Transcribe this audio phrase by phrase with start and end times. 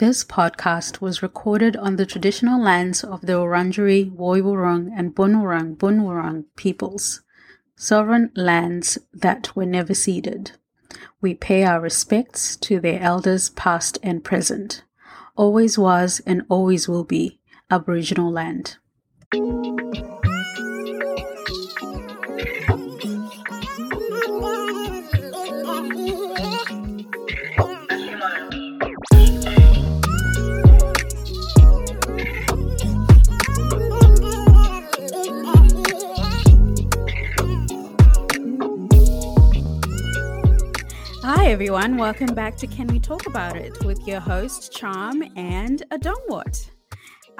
[0.00, 6.46] This podcast was recorded on the traditional lands of the Wurundjeri, Woiwurrung, and Bunurong Bunurong
[6.56, 7.20] peoples,
[7.76, 10.52] sovereign lands that were never ceded.
[11.20, 14.84] We pay our respects to their elders past and present.
[15.36, 17.38] Always was and always will be
[17.70, 18.78] Aboriginal land.
[41.50, 41.96] Everyone.
[41.96, 46.70] Welcome back to Can We Talk About It with your host, Charm and Adongwot.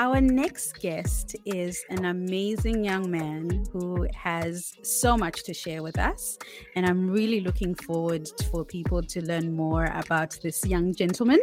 [0.01, 5.99] Our next guest is an amazing young man who has so much to share with
[5.99, 6.39] us.
[6.75, 11.41] And I'm really looking forward for people to learn more about this young gentleman.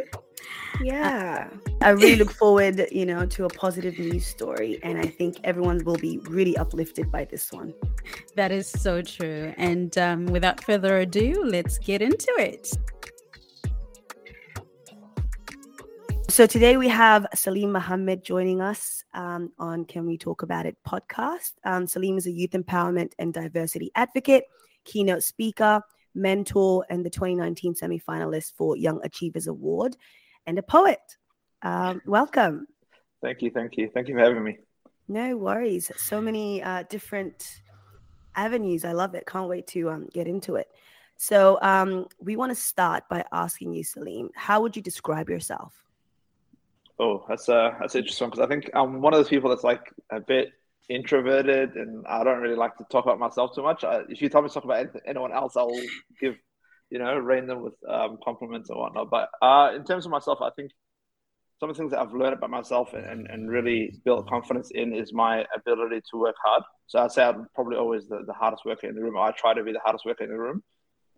[0.82, 1.50] Yeah.
[1.82, 4.80] I really look forward, you know, to a positive news story.
[4.82, 7.72] And I think everyone will be really uplifted by this one.
[8.34, 9.54] That is so true.
[9.56, 12.76] And um, without further ado, let's get into it.
[16.38, 20.76] So today we have Salim Mohamed joining us um, on Can We Talk About It
[20.86, 21.54] podcast.
[21.64, 24.44] Um, Salim is a youth empowerment and diversity advocate,
[24.84, 25.82] keynote speaker,
[26.14, 29.96] mentor, and the 2019 semi-finalist for Young Achievers Award,
[30.46, 31.00] and a poet.
[31.62, 32.68] Um, welcome.
[33.20, 34.58] Thank you, thank you, thank you for having me.
[35.08, 35.90] No worries.
[35.96, 37.62] So many uh, different
[38.36, 38.84] avenues.
[38.84, 39.26] I love it.
[39.26, 40.68] Can't wait to um, get into it.
[41.16, 45.74] So um, we want to start by asking you, Salim, how would you describe yourself?
[47.00, 49.82] Oh, that's uh that's interesting because I think I'm one of those people that's like
[50.10, 50.48] a bit
[50.88, 53.84] introverted and I don't really like to talk about myself too much.
[53.84, 55.70] I, if you tell me to talk about anyone else, I'll
[56.20, 56.36] give
[56.90, 59.10] you know rain them with um, compliments and whatnot.
[59.10, 60.72] But uh, in terms of myself, I think
[61.60, 64.94] some of the things that I've learned about myself and, and really built confidence in
[64.94, 66.62] is my ability to work hard.
[66.86, 69.18] So I'd say I'm probably always the, the hardest worker in the room.
[69.18, 70.62] I try to be the hardest worker in the room.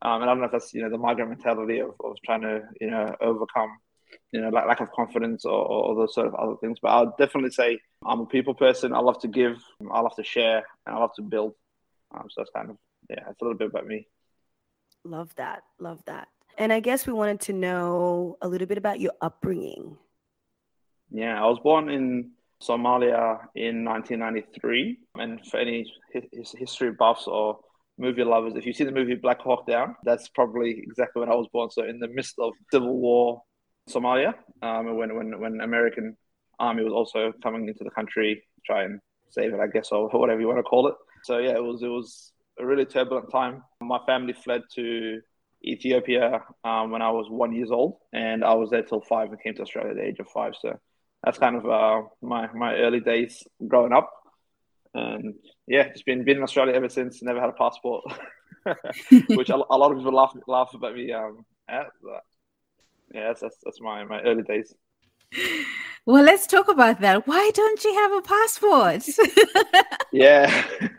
[0.02, 2.42] Um, and I don't know if that's you know the migrant mentality of, of trying
[2.42, 3.70] to you know overcome
[4.32, 6.78] you know, lack, lack of confidence or, or those sort of other things.
[6.80, 8.94] But I'll definitely say I'm a people person.
[8.94, 9.56] I love to give,
[9.92, 11.54] I love to share, and I love to build.
[12.12, 12.76] Um, so that's kind of,
[13.08, 14.06] yeah, it's a little bit about me.
[15.04, 15.62] Love that.
[15.78, 16.28] Love that.
[16.58, 19.96] And I guess we wanted to know a little bit about your upbringing.
[21.10, 22.32] Yeah, I was born in
[22.62, 24.98] Somalia in 1993.
[25.16, 25.92] And for any
[26.32, 27.60] history buffs or
[27.98, 31.34] movie lovers, if you see the movie Black Hawk Down, that's probably exactly when I
[31.34, 31.70] was born.
[31.70, 33.42] So in the midst of civil war,
[33.90, 36.16] Somalia um, when, when, when American
[36.58, 40.08] army was also coming into the country to try and save it, I guess, or
[40.08, 40.94] whatever you want to call it.
[41.24, 43.62] So yeah, it was it was a really turbulent time.
[43.80, 45.20] My family fled to
[45.64, 49.42] Ethiopia um, when I was one years old, and I was there till five and
[49.42, 50.54] came to Australia at the age of five.
[50.60, 50.78] So
[51.22, 54.10] that's kind of uh, my my early days growing up,
[54.94, 55.34] and
[55.66, 57.22] yeah, just been been in Australia ever since.
[57.22, 58.04] Never had a passport,
[59.28, 61.86] which a, a, lot of people laugh laugh about me um, at.
[62.02, 62.22] But
[63.12, 64.74] yeah, that's, that's, that's my, my early days.
[66.06, 67.26] Well, let's talk about that.
[67.26, 69.04] Why don't you have a passport?
[70.12, 70.64] yeah,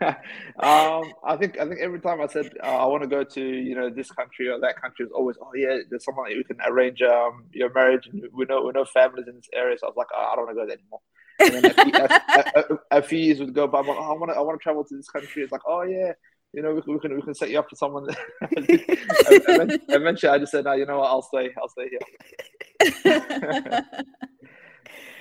[0.60, 3.40] um, I think I think every time I said uh, I want to go to
[3.40, 6.44] you know this country or that country, it's always oh yeah, there's someone that we
[6.44, 9.76] can arrange um, your marriage, and we know we know families in this area.
[9.78, 11.00] So I was like, oh, I don't want to go there anymore.
[11.40, 13.80] And then a few, a, a, a few, years would go by.
[13.80, 15.42] I'm like, oh, I want to I want to travel to this country.
[15.42, 16.12] It's like, oh yeah,
[16.52, 18.08] you know, we can, we can, we can set you up for someone.
[18.52, 23.84] eventually, I just said, no, you know what, I'll stay, I'll stay here.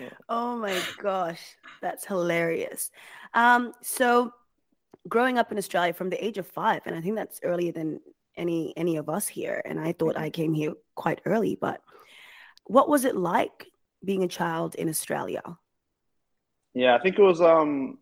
[0.30, 1.42] oh my gosh,
[1.82, 2.92] that's hilarious.
[3.34, 4.34] Um, so
[5.08, 8.02] growing up in Australia from the age of five, and I think that's earlier than
[8.38, 9.62] any any of us here.
[9.66, 11.82] And I thought I came here quite early, but
[12.66, 13.68] what was it like
[14.04, 15.44] being a child in Australia?
[16.74, 18.00] Yeah, I think it was um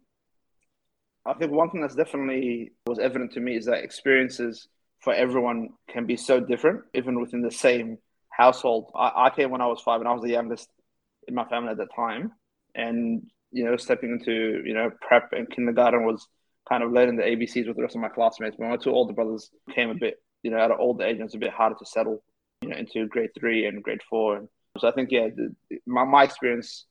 [1.26, 4.68] I think one thing that's definitely was evident to me is that experiences
[5.02, 7.98] for everyone can be so different, even within the same
[8.30, 8.92] household.
[8.96, 10.70] I, I came when I was five, and I was the youngest
[11.28, 12.32] in my family at that time.
[12.76, 16.28] And you know, stepping into you know prep and kindergarten was
[16.68, 18.56] kind of learning the ABCs with the rest of my classmates.
[18.58, 21.26] But my two older brothers came a bit, you know, at an older age, and
[21.26, 22.24] it's a bit harder to settle,
[22.62, 24.38] you know, into grade three and grade four.
[24.38, 26.86] And so I think, yeah, the, my my experience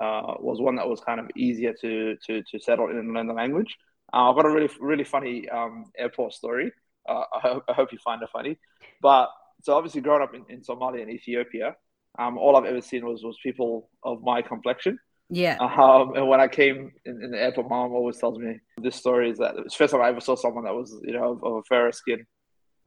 [0.00, 3.26] uh, was one that was kind of easier to to, to settle in and learn
[3.26, 3.76] the language.
[4.12, 6.72] Uh, I've got a really really funny um, airport story.
[7.08, 8.56] Uh, I, hope, I hope you find it funny.
[9.00, 9.28] But
[9.62, 11.76] so obviously, growing up in, in Somalia and Ethiopia,
[12.18, 14.98] um, all I've ever seen was was people of my complexion.
[15.30, 15.56] Yeah.
[15.60, 18.96] Um, and when I came in, in, the airport, my mom always tells me this
[18.96, 21.32] story is that it's the first time I ever saw someone that was, you know,
[21.32, 22.26] of, of a fairer skin.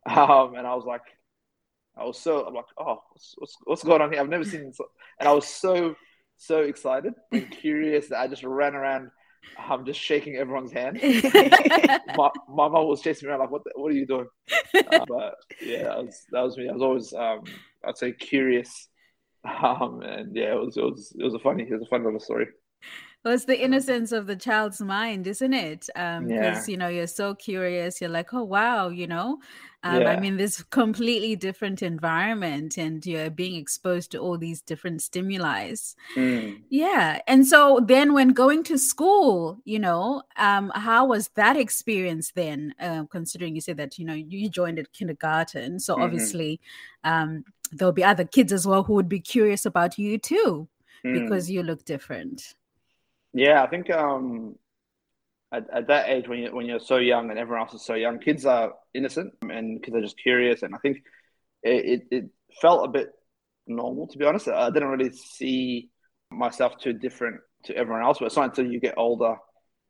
[0.07, 1.01] Um, and I was like,
[1.97, 4.21] I was so I'm like, oh, what's, what's, what's going on here?
[4.21, 4.85] I've never seen, so,
[5.19, 5.95] and I was so
[6.37, 9.09] so excited and curious that I just ran around.
[9.57, 10.99] I'm just shaking everyone's hand.
[11.03, 13.63] my, my mom was chasing me around like, "What?
[13.63, 16.67] The, what are you doing?" Uh, but yeah, that was that was me.
[16.67, 17.43] I was always, um,
[17.87, 18.89] I'd say, curious,
[19.43, 22.03] um, and yeah, it was it was it was a funny it was a fun
[22.03, 22.47] little story.
[23.25, 25.89] Well, it's the innocence of the child's mind, isn't it?
[25.95, 26.71] Um, because yeah.
[26.71, 27.99] you know you're so curious.
[27.99, 29.39] You're like, oh wow, you know.
[29.81, 30.11] Um, yeah.
[30.11, 35.73] I mean, this completely different environment, and you're being exposed to all these different stimuli.
[36.15, 36.61] Mm.
[36.69, 42.31] Yeah, and so then when going to school, you know, um, how was that experience
[42.35, 42.75] then?
[42.79, 46.03] Uh, considering you said that you know you joined at kindergarten, so mm-hmm.
[46.03, 46.61] obviously
[47.03, 50.67] um, there'll be other kids as well who would be curious about you too,
[51.03, 51.23] mm.
[51.23, 52.53] because you look different.
[53.35, 54.55] Yeah, I think um,
[55.51, 57.95] at, at that age when you when you're so young and everyone else is so
[57.95, 60.63] young, kids are innocent and kids are just curious.
[60.63, 60.99] And I think
[61.63, 62.25] it, it, it
[62.61, 63.09] felt a bit
[63.67, 64.47] normal to be honest.
[64.47, 65.89] I didn't really see
[66.31, 69.35] myself too different to everyone else, but it's not until you get older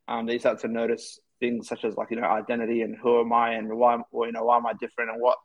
[0.07, 3.21] um, that you start to notice things such as like you know identity and who
[3.21, 5.37] am I and why or, you know why am I different and what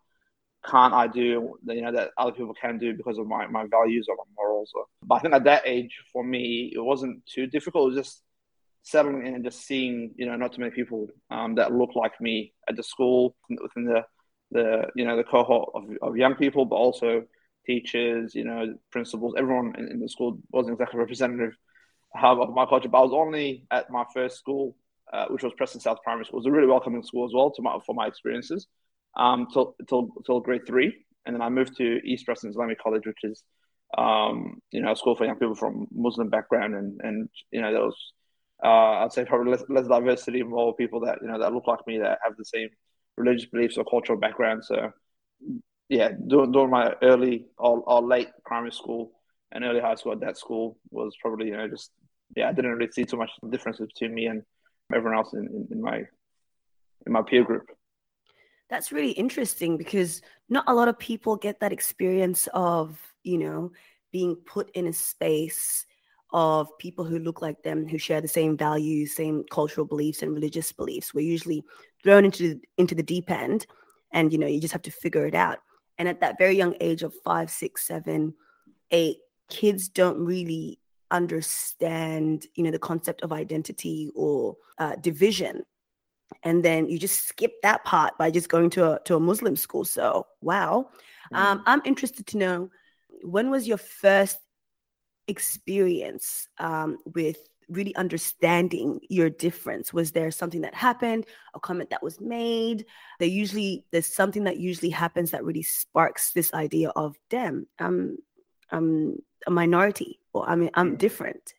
[0.64, 4.06] can't I do you know that other people can do because of my, my values
[4.08, 4.70] or my morals.
[4.74, 7.92] Or, but I think at that age for me it wasn't too difficult.
[7.92, 8.22] It was just
[8.82, 12.20] settling in and just seeing you know not too many people um, that look like
[12.20, 14.04] me at the school within the
[14.50, 17.24] the you know the cohort of, of young people, but also
[17.66, 21.52] teachers, you know, principals, everyone in, in the school wasn't exactly representative
[22.22, 22.88] of my culture.
[22.88, 24.76] But I was only at my first school,
[25.12, 26.38] uh, which was Preston South Primary School.
[26.38, 28.66] It was a really welcoming school as well to my for my experiences
[29.16, 31.04] um, till, till, till grade three.
[31.26, 33.42] And then I moved to East Preston Islamic College, which is,
[33.96, 36.74] um, you know, a school for young people from Muslim background.
[36.74, 37.96] And, and you know, there was,
[38.64, 41.86] uh, I'd say probably less, less diversity, more people that, you know, that look like
[41.86, 42.68] me that have the same
[43.16, 44.64] religious beliefs or cultural background.
[44.64, 44.92] So,
[45.88, 49.12] yeah, during, during my early or, or late primary school
[49.52, 51.90] and early high school at that school was probably, you know, just,
[52.36, 54.42] yeah, I didn't really see too much differences between me and
[54.94, 56.04] everyone else in, in, in my
[57.06, 57.66] in my peer group
[58.70, 63.72] that's really interesting because not a lot of people get that experience of, you know,
[64.12, 65.84] being put in a space
[66.32, 70.32] of people who look like them, who share the same values, same cultural beliefs and
[70.32, 71.12] religious beliefs.
[71.12, 71.64] We're usually
[72.02, 73.66] thrown into into the deep end,
[74.12, 75.58] and you know, you just have to figure it out.
[75.98, 78.34] And at that very young age of five, six, seven,
[78.92, 79.18] eight,
[79.48, 80.78] kids don't really
[81.10, 85.64] understand, you know, the concept of identity or uh, division
[86.42, 89.56] and then you just skip that part by just going to a to a Muslim
[89.56, 89.84] school.
[89.84, 90.90] So wow,
[91.32, 91.38] mm.
[91.38, 92.70] um, I'm interested to know
[93.22, 94.38] when was your first
[95.28, 97.38] experience um, with
[97.68, 101.24] really understanding your difference was there something that happened
[101.54, 102.84] a comment that was made
[103.20, 108.18] there usually there's something that usually happens that really sparks this idea of damn i'm
[108.70, 110.98] i'm a minority or i'm i'm mm.
[110.98, 111.54] different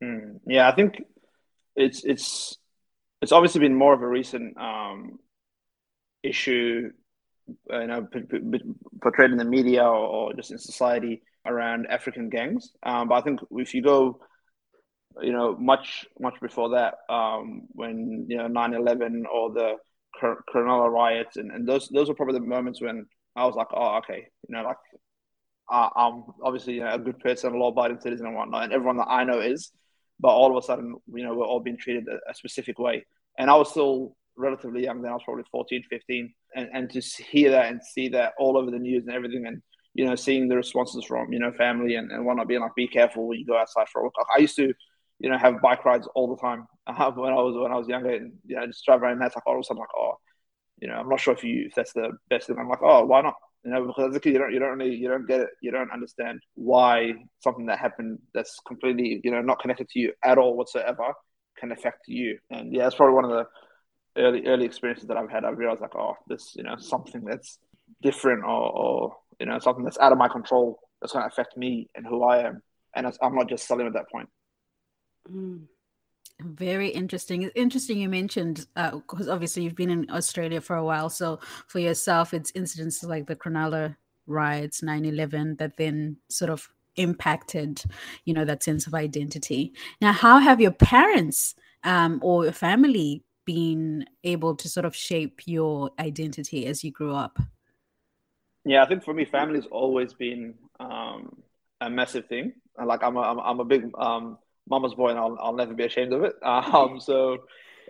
[0.00, 0.38] mm.
[0.46, 1.02] yeah i think
[1.74, 2.56] it's it's
[3.20, 5.18] it's obviously been more of a recent um,
[6.22, 6.90] issue,
[7.70, 8.60] you know, p- p-
[9.02, 12.72] portrayed in the media or, just in society around African gangs.
[12.82, 14.20] Um, but I think if you go,
[15.20, 19.74] you know, much much before that, um, when you know 9-11 or the
[20.22, 23.98] Cronulla riots, and, and those those were probably the moments when I was like, oh,
[23.98, 24.76] okay, you know, like
[25.70, 28.98] uh, I'm obviously you know, a good person, a law-abiding citizen and whatnot, and everyone
[28.98, 29.72] that I know is
[30.20, 33.04] but all of a sudden, you know, we're all being treated a, a specific way.
[33.38, 35.10] And I was still relatively young then.
[35.12, 36.34] I was probably 14, 15.
[36.56, 39.62] And, and to hear that and see that all over the news and everything and,
[39.94, 42.88] you know, seeing the responses from, you know, family and, and whatnot, being like, be
[42.88, 44.14] careful when you go outside for a walk.
[44.34, 44.72] I used to,
[45.18, 47.88] you know, have bike rides all the time uh, when I was when I was
[47.88, 49.88] younger and, you know, just drive around and that's like all of a sudden like,
[49.96, 50.14] oh,
[50.80, 52.56] you know, I'm not sure if you if that's the best thing.
[52.58, 53.34] I'm like, oh, why not?
[53.64, 56.40] You know, because you don't, you don't really, you don't get it, you don't understand
[56.54, 61.12] why something that happened that's completely, you know, not connected to you at all whatsoever
[61.58, 62.38] can affect you.
[62.50, 65.44] And yeah, it's probably one of the early, early experiences that I've had.
[65.44, 67.58] I've realized like, oh, this, you know, something that's
[68.00, 71.56] different or, or you know, something that's out of my control that's going to affect
[71.56, 72.62] me and who I am.
[72.94, 74.28] And I'm not just selling at that point.
[75.30, 75.64] Mm.
[76.40, 77.42] Very interesting.
[77.42, 81.10] It's interesting you mentioned because uh, obviously you've been in Australia for a while.
[81.10, 87.82] So for yourself, it's incidents like the Cronulla riots, 9-11 that then sort of impacted,
[88.24, 89.72] you know, that sense of identity.
[90.00, 95.40] Now, how have your parents um, or your family been able to sort of shape
[95.46, 97.40] your identity as you grew up?
[98.64, 101.42] Yeah, I think for me, family's always been um,
[101.80, 102.52] a massive thing.
[102.84, 104.38] Like I'm a, I'm, I'm a big um,
[104.68, 106.34] mama's boy, and I'll, I'll never be ashamed of it.
[106.42, 107.38] Um, so,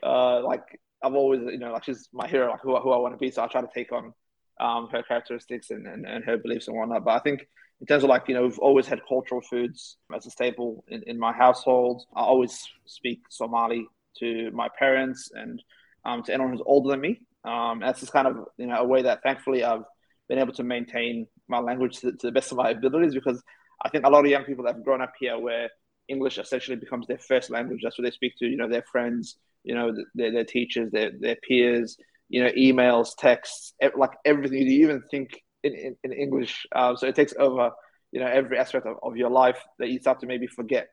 [0.03, 0.63] uh, like
[1.03, 3.31] I've always, you know, like she's my hero, like who, who I want to be.
[3.31, 4.13] So I try to take on
[4.61, 7.05] um, her characteristics and, and, and, her beliefs and whatnot.
[7.05, 7.47] But I think
[7.81, 11.03] in terms of like, you know, we've always had cultural foods as a staple in,
[11.07, 12.05] in my household.
[12.15, 13.87] I always speak Somali
[14.19, 15.63] to my parents and
[16.05, 17.21] um, to anyone who's older than me.
[17.45, 19.85] Um, that's just kind of, you know, a way that thankfully I've
[20.29, 23.43] been able to maintain my language to, to the best of my abilities because
[23.83, 25.71] I think a lot of young people that have grown up here where
[26.09, 27.81] English essentially becomes their first language.
[27.83, 31.11] That's what they speak to, you know, their friends, you know, their, their teachers, their,
[31.19, 31.97] their peers,
[32.29, 34.59] you know, emails, texts, like everything.
[34.59, 36.67] You even think in, in, in English.
[36.75, 37.71] Um, so it takes over,
[38.12, 40.88] you know, every aspect of, of your life that you start to maybe forget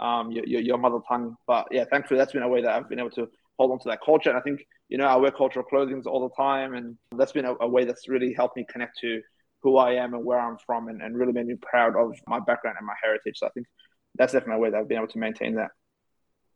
[0.00, 1.36] um, your, your, your mother tongue.
[1.46, 3.88] But yeah, thankfully, that's been a way that I've been able to hold on to
[3.88, 4.30] that culture.
[4.30, 6.74] And I think, you know, I wear cultural clothing all the time.
[6.74, 9.22] And that's been a, a way that's really helped me connect to
[9.62, 12.38] who I am and where I'm from and, and really made me proud of my
[12.38, 13.38] background and my heritage.
[13.38, 13.66] So I think
[14.18, 15.70] that's definitely that I've been able to maintain that.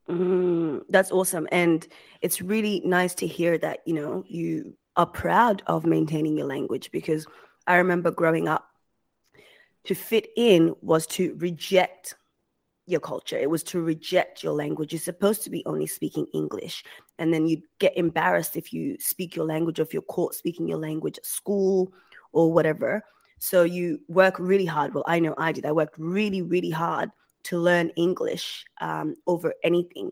[0.09, 1.47] Mm, that's awesome.
[1.53, 1.87] And
[2.21, 6.91] it's really nice to hear that, you know, you are proud of maintaining your language
[6.91, 7.27] because
[7.67, 8.67] I remember growing up,
[9.85, 12.15] to fit in was to reject
[12.87, 13.39] your culture.
[13.39, 14.93] It was to reject your language.
[14.93, 16.85] You're supposed to be only speaking English.
[17.19, 20.69] And then you get embarrassed if you speak your language or if you're caught speaking
[20.69, 21.95] your language at school
[22.33, 23.03] or whatever.
[23.39, 24.93] So you work really hard.
[24.93, 25.65] Well, I know I did.
[25.65, 27.11] I worked really, really hard
[27.45, 30.11] to learn English um, over anything.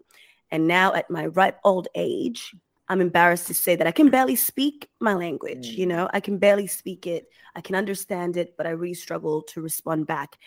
[0.50, 2.54] And now at my ripe old age,
[2.88, 5.74] I'm embarrassed to say that I can barely speak my language.
[5.74, 5.78] Mm.
[5.78, 7.26] You know, I can barely speak it.
[7.54, 10.38] I can understand it, but I really struggle to respond back.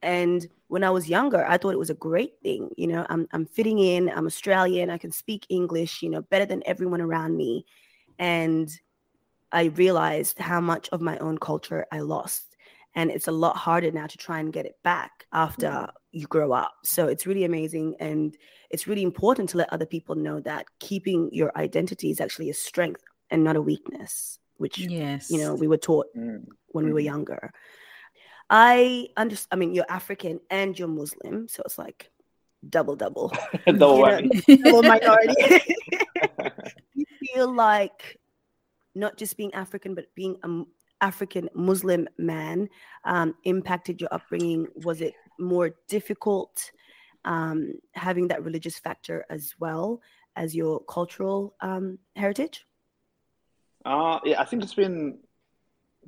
[0.00, 2.70] And when I was younger, I thought it was a great thing.
[2.76, 6.46] You know, I'm, I'm fitting in, I'm Australian, I can speak English, you know, better
[6.46, 7.66] than everyone around me.
[8.16, 8.70] And
[9.50, 12.56] I realized how much of my own culture I lost.
[12.94, 16.26] And it's a lot harder now to try and get it back after mm you
[16.26, 16.72] grow up.
[16.84, 17.96] So it's really amazing.
[18.00, 18.36] And
[18.70, 22.54] it's really important to let other people know that keeping your identity is actually a
[22.54, 25.30] strength and not a weakness, which, yes.
[25.30, 26.44] you know, we were taught mm.
[26.68, 27.06] when we were mm-hmm.
[27.06, 27.52] younger.
[28.50, 31.48] I understand, I mean, you're African and you're Muslim.
[31.48, 32.10] So it's like
[32.68, 33.32] double, double.
[33.66, 34.04] double,
[34.48, 35.34] double minority.
[36.94, 38.18] you feel like
[38.94, 40.62] not just being African, but being a
[41.00, 42.68] African Muslim man
[43.04, 44.66] um, impacted your upbringing?
[44.84, 46.70] Was it more difficult
[47.24, 50.00] um, having that religious factor as well
[50.36, 52.64] as your cultural um, heritage?
[53.84, 55.18] Uh, yeah, I think it's been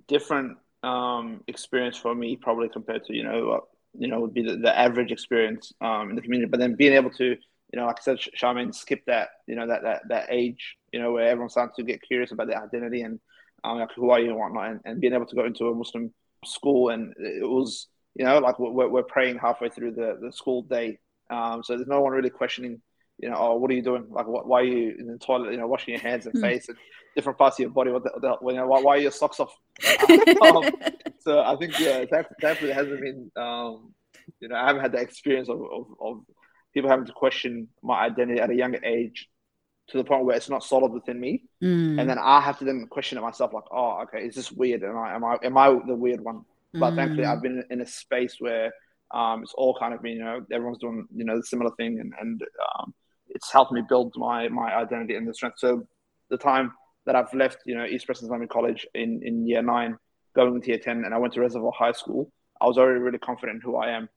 [0.08, 3.66] different um, experience for me, probably compared to you know,
[3.99, 6.49] you know, would be the, the average experience um, in the community.
[6.50, 9.66] But then being able to, you know, like I said, Charmaine, skip that, you know,
[9.66, 13.02] that that that age, you know, where everyone starts to get curious about their identity
[13.02, 13.20] and
[13.64, 15.75] um, like who are you and whatnot, and, and being able to go into a
[15.75, 16.12] Muslim
[16.44, 20.62] school and it was you know, like we're, we're praying halfway through the, the school
[20.62, 20.99] day.
[21.31, 22.81] Um, so there's no one really questioning,
[23.19, 24.07] you know, oh, what are you doing?
[24.11, 26.40] Like, what, why are you in the toilet, you know, washing your hands and hmm.
[26.40, 26.76] face and
[27.14, 27.90] different parts of your body?
[27.90, 29.55] What the, the you know, why, why, are your socks off?
[30.43, 30.71] um,
[31.21, 33.95] so I think, yeah, that definitely hasn't been, um,
[34.40, 36.21] you know, I haven't had the experience of, of, of
[36.75, 39.29] people having to question my identity at a younger age
[39.88, 42.00] to the point where it's not solid within me, mm.
[42.00, 44.85] and then I have to then question it myself, like, oh, okay, is this weird?
[44.85, 46.45] Am I am I am I the weird one?
[46.73, 46.97] But mm.
[46.97, 48.73] thankfully, I've been in a space where
[49.12, 51.99] um, it's all kind of been, you know, everyone's doing, you know, the similar thing,
[51.99, 52.43] and, and
[52.79, 52.95] um,
[53.29, 55.59] it's helped me build my my identity and the strength.
[55.59, 55.87] So
[56.29, 56.73] the time
[57.07, 59.97] that I've left, you know, East Preston Islamic College in in year nine,
[60.35, 62.33] going into year ten, and I went to Reservoir High School.
[62.61, 64.09] I was already really confident in who I am,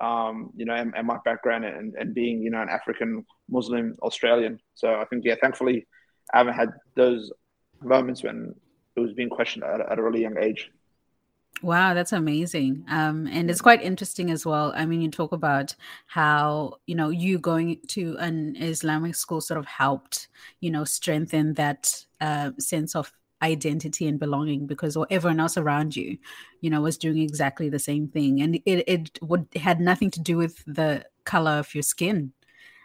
[0.00, 3.96] um, you know, and, and, my background and, and being, you know, an African Muslim
[4.02, 4.58] Australian.
[4.74, 5.86] So I think, yeah, thankfully,
[6.34, 7.30] I haven't had those
[7.80, 8.54] moments when
[8.96, 10.70] it was being questioned at, at a really young age.
[11.60, 12.84] Wow, that's amazing.
[12.88, 14.72] Um, and it's quite interesting as well.
[14.74, 15.74] I mean, you talk about
[16.06, 20.26] how, you know, you going to an Islamic school sort of helped,
[20.60, 26.18] you know, strengthen that uh, sense of identity and belonging because everyone else around you,
[26.60, 28.40] you know, was doing exactly the same thing.
[28.42, 32.32] And it, it would it had nothing to do with the color of your skin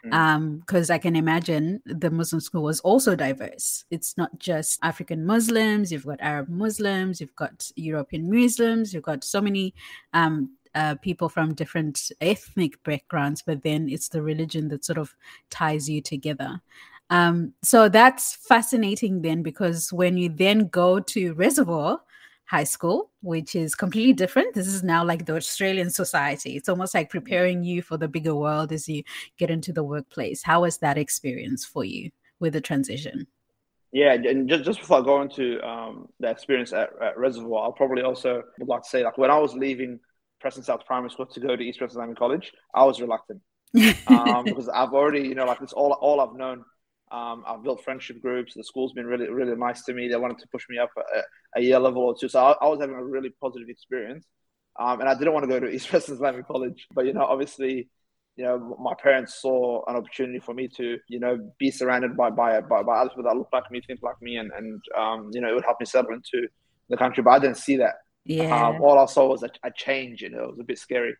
[0.02, 0.90] because mm.
[0.90, 3.84] um, I can imagine the Muslim school was also diverse.
[3.90, 9.24] It's not just African Muslims, you've got Arab Muslims, you've got European Muslims, you've got
[9.24, 9.74] so many
[10.14, 15.14] um, uh, people from different ethnic backgrounds, but then it's the religion that sort of
[15.50, 16.60] ties you together.
[17.10, 22.00] Um, so that's fascinating then because when you then go to Reservoir,
[22.48, 24.54] high school, which is completely different.
[24.54, 26.56] This is now like the Australian society.
[26.56, 29.02] It's almost like preparing you for the bigger world as you
[29.38, 30.42] get into the workplace.
[30.42, 33.26] How was that experience for you with the transition?
[33.92, 37.72] Yeah, and just, just before I go into um, the experience at, at, Reservoir, I'll
[37.72, 40.00] probably also would like to say, like when I was leaving
[40.40, 43.40] Preston South Primary School to go to East Preston Islamic College, I was reluctant
[44.06, 46.64] um, because I've already, you know, like it's all all I've known
[47.10, 48.54] Um, I've built friendship groups.
[48.54, 50.08] The school's been really, really nice to me.
[50.08, 52.28] They wanted to push me up a, a year level or two.
[52.28, 54.26] So I, I, was having a really positive experience.
[54.78, 57.24] Um, and I didn't want to go to East West Islamic College, but you know,
[57.24, 57.88] obviously,
[58.36, 62.30] you know, my parents saw an opportunity for me to, you know, be surrounded by
[62.30, 65.30] by by, by other people that look like me, think like me, and and um,
[65.32, 66.46] you know, it would help me settle into
[66.88, 67.22] the country.
[67.22, 67.94] But I didn't see that.
[68.24, 68.68] Yeah.
[68.68, 70.22] Um, all I saw was a, a change.
[70.22, 71.16] You know, it was a bit scary.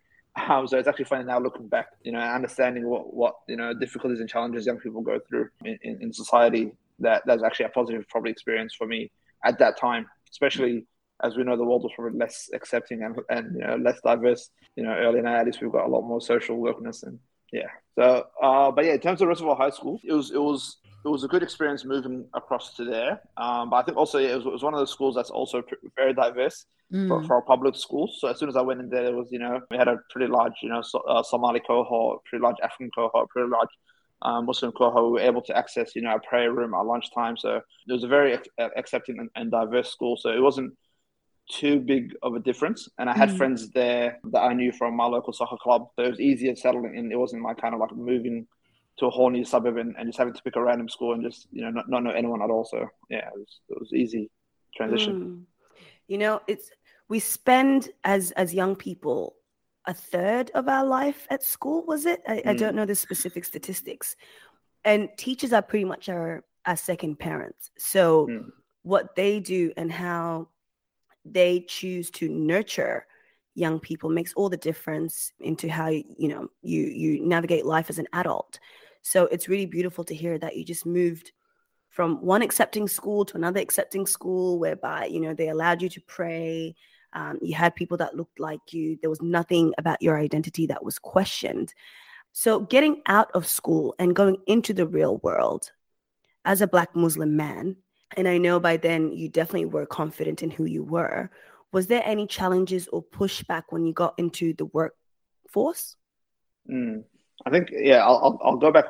[0.67, 4.21] So it's actually funny now looking back, you know, understanding what, what you know difficulties
[4.21, 6.73] and challenges young people go through in, in, in society.
[7.01, 9.11] That that's actually a positive probably experience for me
[9.45, 10.87] at that time, especially
[11.23, 14.51] as we know the world was probably less accepting and, and you know less diverse.
[14.77, 17.19] You know, early now at least we've got a lot more social wokeness and
[17.53, 17.69] yeah.
[17.95, 21.09] So, uh, but yeah, in terms of Reservoir High School, it was it was it
[21.09, 23.21] was a good experience moving across to there.
[23.37, 25.31] Um, but I think also yeah, it, was, it was one of those schools that's
[25.31, 25.63] also
[25.97, 27.09] very diverse mm.
[27.09, 28.19] for, for a public schools.
[28.21, 29.99] So as soon as I went in there, it was you know we had a
[30.11, 33.69] pretty large you know so, uh, Somali cohort, pretty large African cohort, pretty large
[34.23, 35.05] um, Muslim cohort.
[35.05, 37.37] We were able to access you know our prayer room at lunchtime.
[37.37, 37.57] So
[37.89, 38.39] it was a very
[38.77, 40.17] accepting and, and diverse school.
[40.17, 40.75] So it wasn't
[41.51, 42.89] too big of a difference.
[42.99, 43.37] And I had mm.
[43.37, 45.89] friends there that I knew from my local soccer club.
[45.97, 47.11] So it was easier settling in.
[47.11, 48.47] It wasn't like kind of like moving
[48.99, 51.23] to a whole new suburb and, and just having to pick a random school and
[51.23, 52.65] just, you know, not, not know anyone at all.
[52.65, 54.31] So yeah, it was, it was easy
[54.77, 55.21] transition.
[55.21, 55.43] Mm.
[56.09, 56.71] You know, it's,
[57.09, 59.37] we spend as, as young people
[59.87, 62.21] a third of our life at school, was it?
[62.27, 62.47] I, mm.
[62.47, 62.77] I don't mm.
[62.77, 64.17] know the specific statistics.
[64.85, 67.71] And teachers are pretty much our, our second parents.
[67.79, 68.51] So mm.
[68.83, 70.49] what they do and how
[71.25, 73.07] they choose to nurture
[73.55, 77.99] young people makes all the difference into how you know you you navigate life as
[77.99, 78.61] an adult
[79.03, 81.33] so it's really beautiful to hear that you just moved
[81.89, 86.01] from one accepting school to another accepting school whereby you know they allowed you to
[86.03, 86.75] pray
[87.15, 90.85] um, you had people that looked like you there was nothing about your identity that
[90.85, 91.73] was questioned
[92.33, 95.73] so getting out of school and going into the real world
[96.45, 97.77] as a black muslim man
[98.17, 101.31] and I know by then you definitely were confident in who you were.
[101.73, 105.97] Was there any challenges or pushback when you got into the workforce?
[106.71, 107.05] Mm,
[107.47, 108.87] I think, yeah, I'll, I'll, go back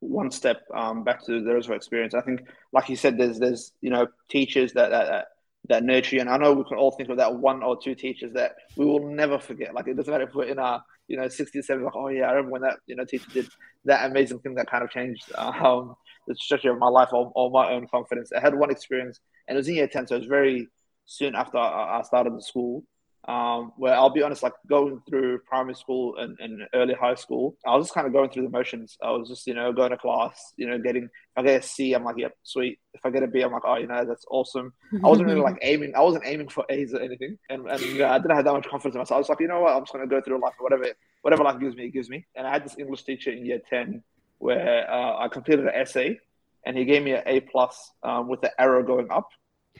[0.00, 2.14] one step um, back to the Reservoir experience.
[2.14, 2.40] I think,
[2.72, 5.28] like you said, there's, there's you know, teachers that, that,
[5.68, 6.20] that nurture you.
[6.20, 8.84] And I know we can all think of that one or two teachers that we
[8.84, 9.74] will never forget.
[9.74, 12.28] Like it doesn't matter if we're in our, you know, 60s, 70s, like, oh yeah,
[12.28, 13.48] I remember when that, you know, teacher did
[13.86, 15.94] that amazing thing that kind of changed um,
[16.26, 18.30] the trajectory of my life or, or, my own confidence.
[18.36, 20.68] I had one experience, and it was in year 10, so it was very
[21.06, 22.84] soon after I, started the school.
[23.28, 27.58] Um, where I'll be honest, like going through primary school and, and early high school,
[27.66, 28.96] I was just kind of going through the motions.
[29.02, 31.66] I was just, you know, going to class, you know, getting, if I get a
[31.66, 32.78] C, I'm like, yep, sweet.
[32.94, 34.72] If I get a B, I'm like, oh, you know, that's awesome.
[35.04, 37.36] I wasn't really like aiming, I wasn't aiming for A's or anything.
[37.50, 39.16] And, and you know, I didn't have that much confidence in myself.
[39.16, 40.86] I was like, you know what, I'm just going to go through life, whatever,
[41.20, 42.26] whatever life gives me, it gives me.
[42.34, 44.02] And I had this English teacher in year 10
[44.38, 46.18] where uh, I completed an essay
[46.64, 49.28] and he gave me an A plus um, with the arrow going up.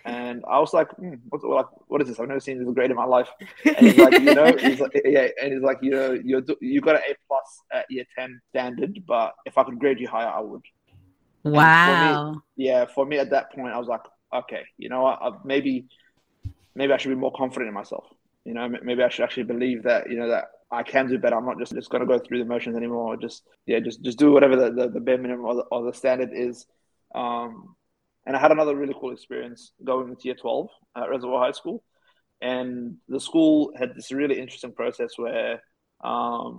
[0.09, 2.19] And I was like, hmm, what, like, what is this?
[2.19, 3.29] I've never seen this grade in my life.
[3.65, 6.81] And he's like, you know, he's like, yeah, and he's like, you know, you you
[6.81, 10.33] got an A plus at year ten standard, but if I could grade you higher,
[10.39, 10.63] I would.
[11.45, 11.85] Wow.
[11.87, 15.45] For me, yeah, for me at that point, I was like, okay, you know what?
[15.45, 15.87] Maybe,
[16.75, 18.07] maybe I should be more confident in myself.
[18.45, 21.37] You know, maybe I should actually believe that, you know, that I can do better.
[21.37, 23.17] I'm not just just going to go through the motions anymore.
[23.19, 25.93] Just yeah, just just do whatever the, the, the bare minimum or the, or the
[25.93, 26.67] standard is.
[27.15, 27.75] Um,
[28.29, 31.83] and I had another really cool experience going into year 12 at Reservoir High School.
[32.43, 35.63] And the school had this really interesting process where
[36.05, 36.59] um,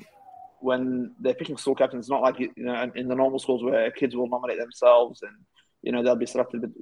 [0.62, 4.16] when they're picking school captains, not like you know in the normal schools where kids
[4.16, 5.32] will nominate themselves and
[5.84, 6.74] you know they'll be selected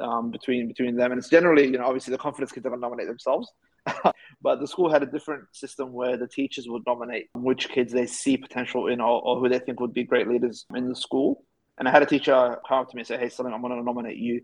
[0.00, 2.80] um, between between them, and it's generally you know obviously the confidence kids are going
[2.80, 3.50] to nominate themselves.
[4.42, 8.06] but the school had a different system where the teachers would nominate which kids they
[8.06, 11.44] see potential in or, or who they think would be great leaders in the school.
[11.78, 13.76] And I had a teacher come up to me and say, "Hey, something I'm going
[13.76, 14.42] to nominate you."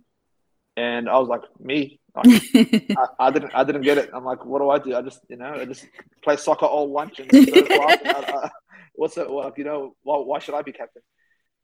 [0.77, 1.99] And I was like, "Me?
[2.15, 4.95] Like, I, I, didn't, I didn't get it." I'm like, "What do I do?
[4.95, 5.87] I just, you know, I just
[6.23, 7.99] play soccer all lunch and class.
[8.05, 8.51] And I, I,
[8.95, 9.31] what's it?
[9.31, 11.03] Well, you know, why, why should I be captain?"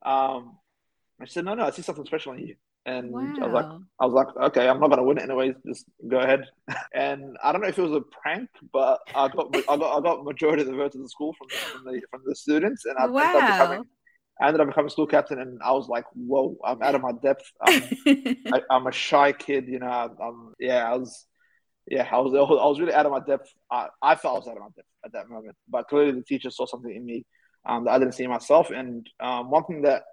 [0.03, 0.57] Um,
[1.21, 2.55] I said, "No, no, I see something special in you."
[2.85, 3.33] And wow.
[3.41, 3.65] I was like,
[3.99, 5.55] I was like, okay, I'm not gonna win it anyways.
[5.67, 6.45] Just go ahead.
[6.93, 10.01] And I don't know if it was a prank, but I got I got I
[10.01, 12.85] got majority of the votes of the school from the, from the from the students,
[12.85, 13.21] and I wow.
[13.21, 13.83] ended up becoming
[14.41, 17.11] I ended up becoming school captain, and I was like, whoa, I'm out of my
[17.11, 17.51] depth.
[17.61, 17.83] I'm,
[18.53, 19.87] I, am a shy kid, you know.
[19.87, 21.25] I'm, yeah, I was,
[21.87, 23.51] yeah, I was, I was really out of my depth.
[23.69, 26.23] I, I felt I was out of my depth at that moment, but clearly the
[26.23, 27.25] teacher saw something in me
[27.65, 28.69] um, that I didn't see myself.
[28.69, 30.03] And um, one thing that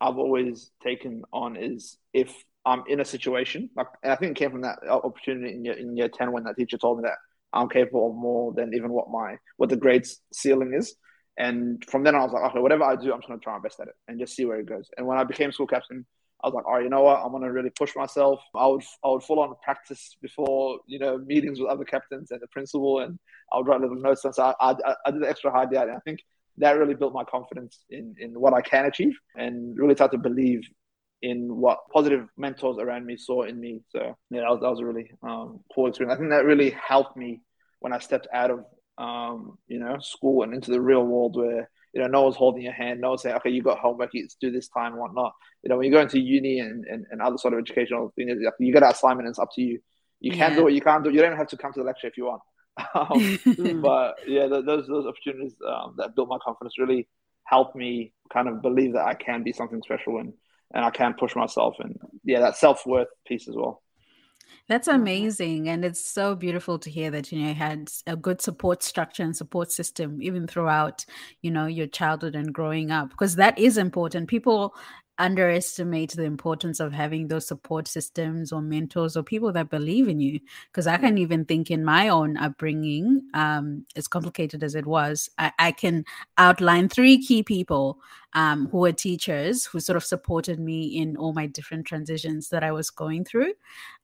[0.00, 4.40] I've always taken on is if I'm in a situation, like, and I think it
[4.40, 7.18] came from that opportunity in year, in year 10 when that teacher told me that
[7.52, 10.94] I'm capable of more than even what my, what the grades ceiling is.
[11.38, 13.44] And from then on, I was like, okay, whatever I do, I'm just going to
[13.44, 14.88] try my best at it and just see where it goes.
[14.96, 16.04] And when I became school captain,
[16.42, 17.20] I was like, all right, you know what?
[17.20, 18.40] I'm going to really push myself.
[18.54, 22.40] I would I would full on practice before you know meetings with other captains and
[22.40, 23.18] the principal, and
[23.52, 24.24] I would write little notes.
[24.24, 25.88] And so I, I, I did the extra hard yards.
[25.88, 26.20] And I think
[26.58, 30.28] that really built my confidence in in what I can achieve, and really started to
[30.28, 30.62] believe
[31.22, 33.82] in what positive mentors around me saw in me.
[33.90, 36.16] So yeah, that was, that was a really um, cool experience.
[36.16, 37.42] I think that really helped me
[37.80, 38.64] when I stepped out of
[39.00, 42.62] um, you know, school and into the real world where, you know, no one's holding
[42.62, 45.32] your hand, no one's saying, okay, you got homework, you do this time and whatnot.
[45.62, 48.38] You know, when you go into uni and, and, and other sort of educational things,
[48.58, 49.80] you get an assignment and it's up to you.
[50.20, 50.56] You can yeah.
[50.58, 51.14] do it, you can't do it.
[51.14, 52.42] You don't have to come to the lecture if you want.
[52.94, 57.08] um, but yeah, those those opportunities um, that built my confidence really
[57.44, 60.34] helped me kind of believe that I can be something special and
[60.72, 63.82] and I can push myself and yeah, that self worth piece as well.
[64.70, 65.00] That's mm-hmm.
[65.00, 65.68] amazing.
[65.68, 69.24] And it's so beautiful to hear that, you know, you had a good support structure
[69.24, 71.04] and support system even throughout,
[71.42, 74.28] you know, your childhood and growing up, because that is important.
[74.28, 74.74] People
[75.18, 80.18] underestimate the importance of having those support systems or mentors or people that believe in
[80.18, 80.40] you.
[80.72, 85.28] Because I can even think in my own upbringing, um, as complicated as it was,
[85.36, 86.04] I, I can
[86.38, 87.98] outline three key people
[88.32, 92.64] um, who were teachers who sort of supported me in all my different transitions that
[92.64, 93.52] I was going through.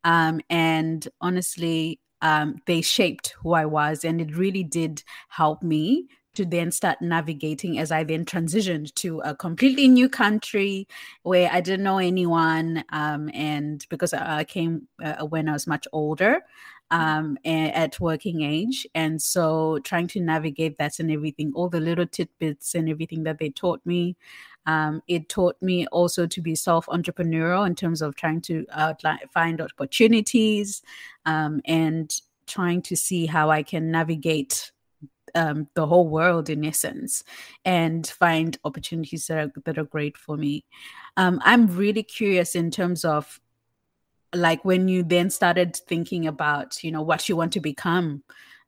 [0.07, 6.07] Um, and honestly, um, they shaped who I was, and it really did help me
[6.37, 10.87] to then start navigating as I then transitioned to a completely new country
[11.23, 12.85] where I didn't know anyone.
[12.91, 16.43] Um, and because I came uh, when I was much older
[16.91, 18.87] um, at working age.
[18.95, 23.39] And so trying to navigate that and everything, all the little tidbits and everything that
[23.39, 24.17] they taught me.
[24.67, 29.21] Um, it taught me also to be self entrepreneurial in terms of trying to outline,
[29.33, 30.83] find opportunities
[31.25, 32.13] um, and
[32.47, 34.73] trying to see how I can navigate
[35.35, 37.23] um, the whole world in essence
[37.65, 40.65] and find opportunities that are, that are great for me.
[41.17, 43.41] Um, I'm really curious in terms of
[44.35, 48.23] like when you then started thinking about, you know, what you want to become.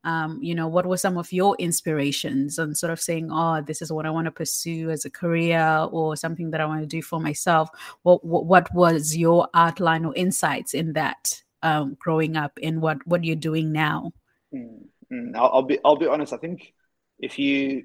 [0.04, 3.82] Um, you know, what were some of your inspirations and sort of saying, oh, this
[3.82, 6.86] is what I want to pursue as a career or something that I want to
[6.86, 7.68] do for myself?
[8.02, 13.04] What, what, what was your outline or insights in that um, growing up and what,
[13.06, 14.12] what you're doing now?
[14.54, 14.84] Mm.
[15.12, 16.32] Mm, I'll, I'll, be I'll be honest.
[16.32, 16.72] I think
[17.18, 17.84] if you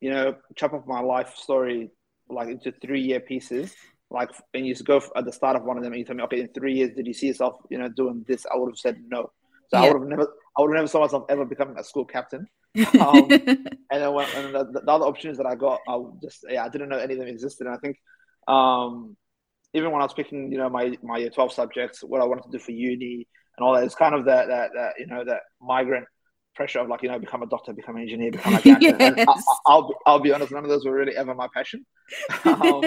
[0.00, 1.90] you know chop up my life story
[2.28, 3.74] like into three year pieces,
[4.10, 6.22] like and you go at the start of one of them, and you tell me,
[6.24, 8.46] okay, in three years, did you see yourself you know doing this?
[8.52, 9.30] I would have said no.
[9.68, 9.84] So yeah.
[9.84, 12.46] I would have never I would have never saw myself ever becoming a school captain.
[12.98, 16.64] Um, and then when and the, the, other opportunities that I got, I just yeah,
[16.64, 17.66] I didn't know any of them existed.
[17.66, 17.98] And I think
[18.48, 19.14] um,
[19.74, 22.44] even when I was picking, you know, my my year twelve subjects, what I wanted
[22.44, 25.22] to do for uni and all that, it's kind of that that that you know
[25.22, 26.06] that migrant
[26.54, 29.26] pressure of like you know become a doctor, become an engineer, become a yes.
[29.66, 31.84] I, will I'll be honest, none of those were really ever my passion.
[32.44, 32.82] Um,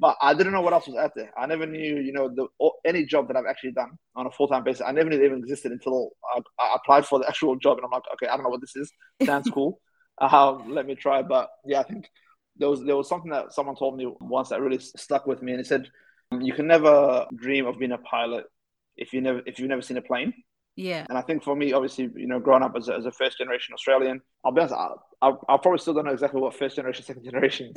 [0.00, 1.30] but I didn't know what else was out there.
[1.38, 2.48] I never knew you know the
[2.84, 4.82] any job that I've actually done on a full time basis.
[4.84, 7.84] I never knew it even existed until I, I, applied for the actual job, and
[7.84, 8.90] I'm like, okay, I don't know what this is.
[9.24, 9.80] Sounds cool.
[10.16, 11.22] Um, let me try.
[11.22, 12.08] But yeah, I think
[12.56, 15.50] there was there was something that someone told me once that really stuck with me,
[15.50, 15.88] and it said
[16.40, 18.44] you can never dream of being a pilot
[18.96, 20.32] if you never if you've never seen a plane.
[20.76, 21.06] Yeah.
[21.08, 23.38] And I think for me, obviously, you know, growing up as a, as a first
[23.38, 24.88] generation Australian, I'll be honest, I,
[25.22, 27.72] I, I probably still don't know exactly what first generation, second generation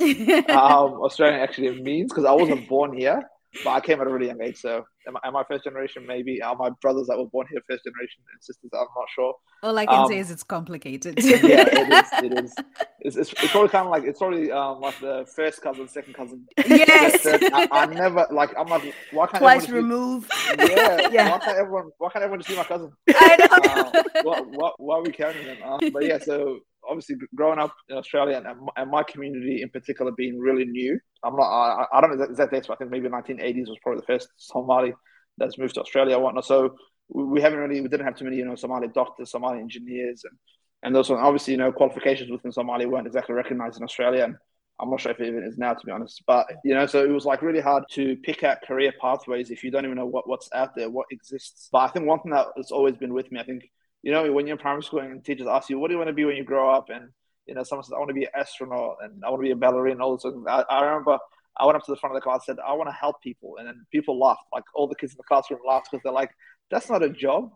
[0.50, 3.22] um, Australian actually means because I wasn't born here.
[3.64, 6.04] But I came at a really young age, so am I, am I first generation?
[6.06, 8.70] Maybe are my brothers that were born here first generation and sisters?
[8.74, 9.34] I'm not sure.
[9.62, 11.18] All I can um, say is it's complicated.
[11.22, 12.08] yeah, it is.
[12.28, 12.54] It is.
[13.00, 16.14] It's, it's, it's, probably kind of like it's probably um, like the first cousin, second
[16.14, 16.44] cousin.
[16.66, 17.24] Yes.
[17.26, 18.50] I, I, never like.
[18.58, 20.28] I'm like, why can't twice remove?
[20.58, 21.30] Yeah, yeah.
[21.30, 21.90] Why can't everyone?
[21.98, 22.90] Why can't everyone just be my cousin?
[23.08, 24.00] I know.
[24.00, 25.58] Uh, what, what, why are we counting them?
[25.64, 30.12] Uh, but yeah, so obviously growing up in Australia and, and, my community in particular
[30.12, 30.98] being really new.
[31.24, 31.44] I'm not.
[31.44, 32.60] I, I don't know exactly.
[32.60, 34.94] But I think maybe 1980s was probably the first Somali
[35.36, 36.44] that's moved to Australia and whatnot.
[36.44, 36.74] So
[37.08, 37.80] we, we haven't really.
[37.80, 40.38] We didn't have too many, you know, Somali doctors, Somali engineers, and
[40.82, 44.24] and those obviously, you know, qualifications within Somali weren't exactly recognized in Australia.
[44.24, 44.36] And
[44.80, 46.22] I'm not sure if it even is now, to be honest.
[46.26, 49.64] But you know, so it was like really hard to pick out career pathways if
[49.64, 51.68] you don't even know what, what's out there, what exists.
[51.72, 53.64] But I think one thing that has always been with me, I think
[54.02, 56.08] you know, when you're in primary school and teachers ask you, what do you want
[56.08, 56.86] to be when you grow up?
[56.88, 57.10] And,
[57.46, 59.50] you know, someone says, I want to be an astronaut and I want to be
[59.50, 60.04] a ballerina.
[60.04, 60.24] All this.
[60.48, 61.18] I, I remember
[61.58, 63.20] I went up to the front of the class and said, I want to help
[63.22, 63.56] people.
[63.58, 64.44] And then people laughed.
[64.52, 66.30] Like all the kids in the classroom laughed because they're like,
[66.70, 67.50] that's not a job.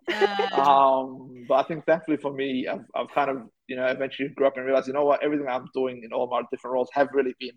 [0.53, 4.47] um, but I think thankfully for me, I've, I've kind of, you know, eventually grew
[4.47, 7.09] up and realized, you know what, everything I'm doing in all my different roles have
[7.13, 7.53] really been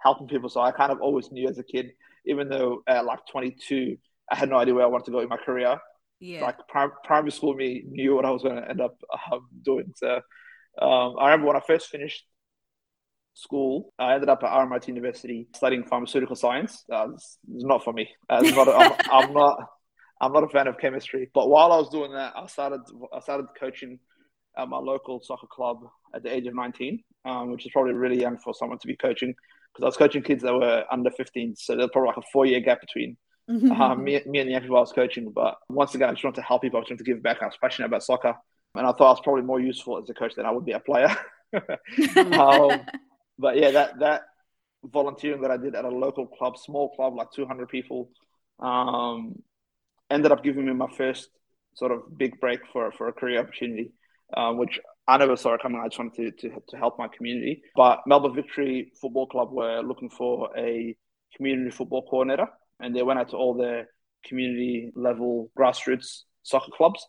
[0.00, 0.48] helping people.
[0.48, 1.90] So I kind of always knew as a kid,
[2.26, 3.96] even though at like 22,
[4.30, 5.78] I had no idea where I wanted to go in my career
[6.20, 6.42] yeah.
[6.42, 8.96] like prim- primary school me knew what I was going to end up
[9.32, 9.92] um, doing.
[9.96, 10.20] So
[10.80, 12.24] um, I remember when I first finished
[13.38, 13.92] school.
[13.98, 16.84] I ended up at RMIT University studying pharmaceutical science.
[16.92, 18.08] Uh, it's, it's, not for me.
[18.28, 19.58] Uh, not, I'm, I'm, not.
[20.20, 21.30] I'm not a fan of chemistry.
[21.32, 22.80] But while I was doing that, I started.
[23.14, 23.98] I started coaching
[24.56, 25.78] at my local soccer club
[26.14, 28.96] at the age of 19, um, which is probably really young for someone to be
[28.96, 29.34] coaching.
[29.72, 32.46] Because I was coaching kids that were under 15, so there's probably like a four
[32.46, 33.16] year gap between
[33.48, 35.30] uh, me, me and the people I was coaching.
[35.30, 36.78] But once again, I just wanted to help people.
[36.78, 37.42] I just wanted to give back.
[37.42, 38.34] I was passionate about soccer,
[38.74, 40.72] and I thought I was probably more useful as a coach than I would be
[40.72, 41.08] a player.
[42.16, 42.82] um,
[43.38, 44.22] but yeah, that that
[44.84, 48.10] volunteering that I did at a local club, small club, like 200 people,
[48.60, 49.36] um,
[50.10, 51.28] ended up giving me my first
[51.74, 53.92] sort of big break for for a career opportunity,
[54.36, 55.80] uh, which I never saw it coming.
[55.80, 57.62] I just wanted to, to, to help my community.
[57.74, 60.94] But Melbourne Victory Football Club were looking for a
[61.34, 62.48] community football coordinator,
[62.80, 63.88] and they went out to all their
[64.24, 67.06] community level grassroots soccer clubs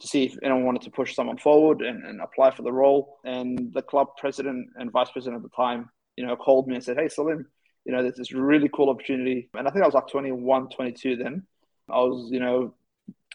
[0.00, 3.18] to see if anyone wanted to push someone forward and, and apply for the role.
[3.24, 6.82] And the club president and vice president at the time, you know, called me and
[6.82, 7.46] said, Hey, Salim,
[7.84, 9.48] you know, there's this really cool opportunity.
[9.54, 11.46] And I think I was like 21, 22 then.
[11.88, 12.74] I was, you know,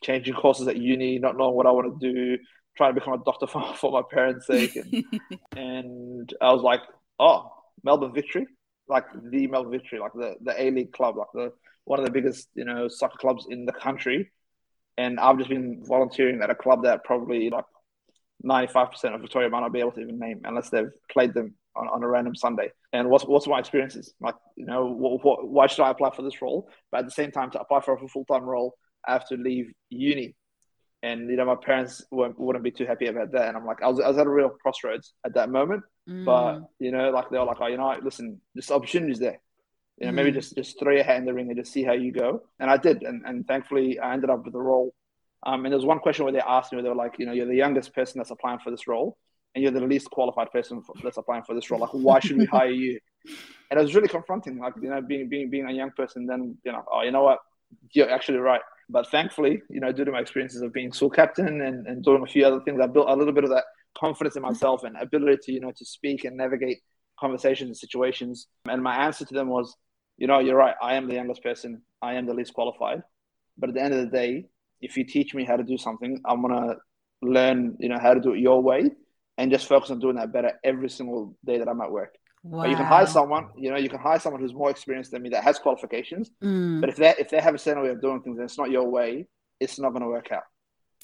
[0.03, 2.37] changing courses at uni, not knowing what I want to do,
[2.77, 4.75] trying to become a doctor for, for my parents' sake.
[4.75, 5.05] And,
[5.55, 6.81] and I was like,
[7.19, 7.51] oh,
[7.83, 8.47] Melbourne Victory,
[8.87, 11.53] like the Melbourne Victory, like the, the A League club, like the
[11.85, 14.31] one of the biggest, you know, soccer clubs in the country
[14.97, 17.65] and I've just been volunteering at a club that probably like
[18.45, 21.87] 95% of Victoria might not be able to even name unless they've played them on,
[21.87, 22.71] on a random Sunday.
[22.93, 24.13] And what's what's my experiences?
[24.21, 26.69] Like, you know, what, what, why should I apply for this role?
[26.91, 29.35] But at the same time, to apply for a full time role, I have to
[29.35, 30.35] leave uni.
[31.03, 33.49] And, you know, my parents wouldn't, wouldn't be too happy about that.
[33.49, 35.83] And I'm like, I was, I was at a real crossroads at that moment.
[36.09, 36.25] Mm.
[36.25, 39.39] But, you know, like, they were like, oh, you know, listen, this opportunity's there.
[39.97, 40.15] You know, mm.
[40.15, 42.43] maybe just just throw your hat in the ring and just see how you go.
[42.59, 44.93] And I did, and, and thankfully I ended up with the role.
[45.45, 47.31] Um, and there was one question where they asked me, they were like, you know,
[47.31, 49.17] you're the youngest person that's applying for this role,
[49.53, 51.79] and you're the least qualified person for, that's applying for this role.
[51.79, 52.99] Like, why should we hire you?
[53.71, 56.27] And it was really confronting, like you know, being being being a young person.
[56.27, 57.39] Then you know, oh, you know what,
[57.91, 58.61] you're actually right.
[58.89, 62.21] But thankfully, you know, due to my experiences of being school captain and, and doing
[62.21, 63.63] a few other things, I built a little bit of that
[63.97, 66.81] confidence in myself and ability to, you know, to speak and navigate
[67.19, 68.47] conversations and situations.
[68.69, 69.75] And my answer to them was,
[70.17, 70.75] you know, you're right.
[70.81, 71.81] I am the youngest person.
[72.01, 73.03] I am the least qualified.
[73.57, 74.45] But at the end of the day,
[74.81, 76.75] if you teach me how to do something, I'm gonna
[77.21, 78.91] learn, you know, how to do it your way,
[79.37, 82.15] and just focus on doing that better every single day that I'm at work.
[82.43, 82.61] Wow.
[82.61, 85.23] But you can hire someone, you know, you can hire someone who's more experienced than
[85.23, 86.29] me that has qualifications.
[86.43, 86.79] Mm.
[86.79, 88.69] But if they if they have a certain way of doing things and it's not
[88.69, 89.27] your way,
[89.59, 90.43] it's not going to work out.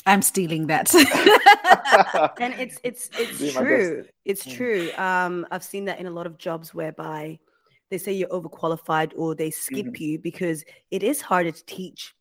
[0.05, 0.93] I'm stealing that.
[2.39, 4.05] and it's it's it's true.
[4.23, 4.55] It's mm.
[4.55, 4.91] true.
[4.97, 7.39] Um, I've seen that in a lot of jobs whereby
[7.91, 10.03] they say you're overqualified or they skip mm-hmm.
[10.03, 12.15] you because it is harder to teach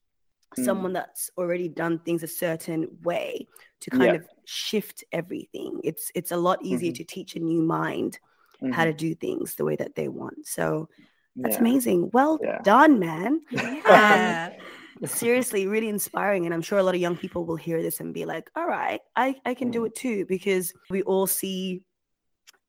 [0.58, 0.64] mm.
[0.64, 3.46] someone that's already done things a certain way
[3.80, 4.14] to kind yeah.
[4.14, 5.80] of shift everything.
[5.84, 6.96] It's it's a lot easier mm-hmm.
[6.96, 8.18] to teach a new mind
[8.60, 8.72] mm-hmm.
[8.72, 10.46] how to do things the way that they want.
[10.46, 10.88] So
[11.36, 11.60] that's yeah.
[11.60, 12.10] amazing.
[12.12, 12.58] Well yeah.
[12.62, 13.40] done, man.
[15.02, 16.44] Um, seriously, really inspiring.
[16.44, 18.66] And I'm sure a lot of young people will hear this and be like, all
[18.66, 19.86] right, I, I can do mm.
[19.86, 21.82] it too, because we all see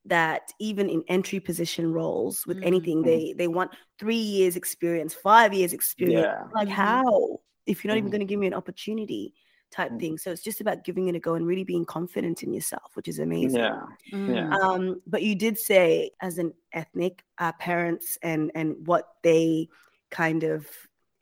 [0.04, 2.66] that even in entry position roles with mm-hmm.
[2.66, 6.44] anything they they want three years experience five years experience yeah.
[6.54, 6.76] like mm-hmm.
[6.76, 8.08] how if you're not mm-hmm.
[8.08, 9.32] even going to give me an opportunity
[9.70, 9.98] type mm-hmm.
[9.98, 12.90] thing so it's just about giving it a go and really being confident in yourself
[12.94, 14.54] which is amazing yeah, yeah.
[14.56, 19.68] um but you did say as an ethnic uh, parents and and what they
[20.10, 20.66] kind of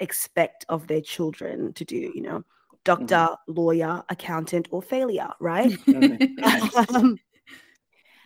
[0.00, 2.42] expect of their children to do you know
[2.84, 3.52] doctor mm-hmm.
[3.52, 6.94] lawyer accountant or failure right mm-hmm.
[6.96, 7.18] um,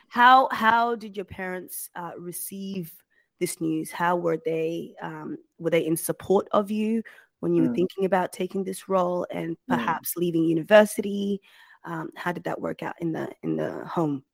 [0.09, 2.93] how how did your parents uh, receive
[3.41, 3.91] this news?
[3.91, 7.03] How were they um, were they in support of you
[7.41, 7.69] when you mm.
[7.69, 9.59] were thinking about taking this role and mm.
[9.69, 10.21] perhaps mm.
[10.21, 11.41] leaving university?
[11.85, 14.25] Um, how did that work out in the in the home?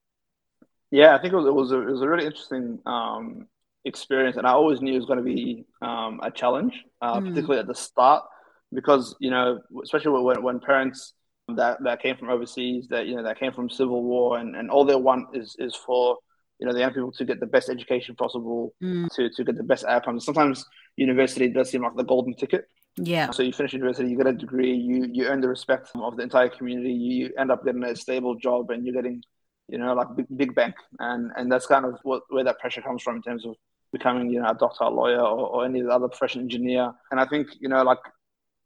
[0.91, 3.47] Yeah, I think it was it was a, it was a really interesting um,
[3.85, 7.29] experience, and I always knew it was going to be um, a challenge, uh, mm.
[7.29, 8.25] particularly at the start,
[8.73, 11.15] because you know, especially when when parents
[11.57, 14.71] that that came from overseas, that you know that came from civil war, and, and
[14.71, 16.19] all they want is is for
[16.59, 19.09] you know the young people to get the best education possible, mm.
[19.15, 20.25] to to get the best outcomes.
[20.25, 20.65] Sometimes
[20.97, 22.67] university does seem like the golden ticket.
[22.97, 23.31] Yeah.
[23.31, 26.23] So you finish university, you get a degree, you you earn the respect of the
[26.23, 29.23] entire community, you end up getting a stable job, and you're getting
[29.69, 32.83] you know like big, big bank, and and that's kind of what where that pressure
[32.83, 33.55] comes from in terms of
[33.93, 36.93] becoming you know a doctor, a lawyer, or, or any other professional engineer.
[37.11, 37.99] And I think you know like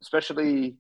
[0.03, 0.77] especially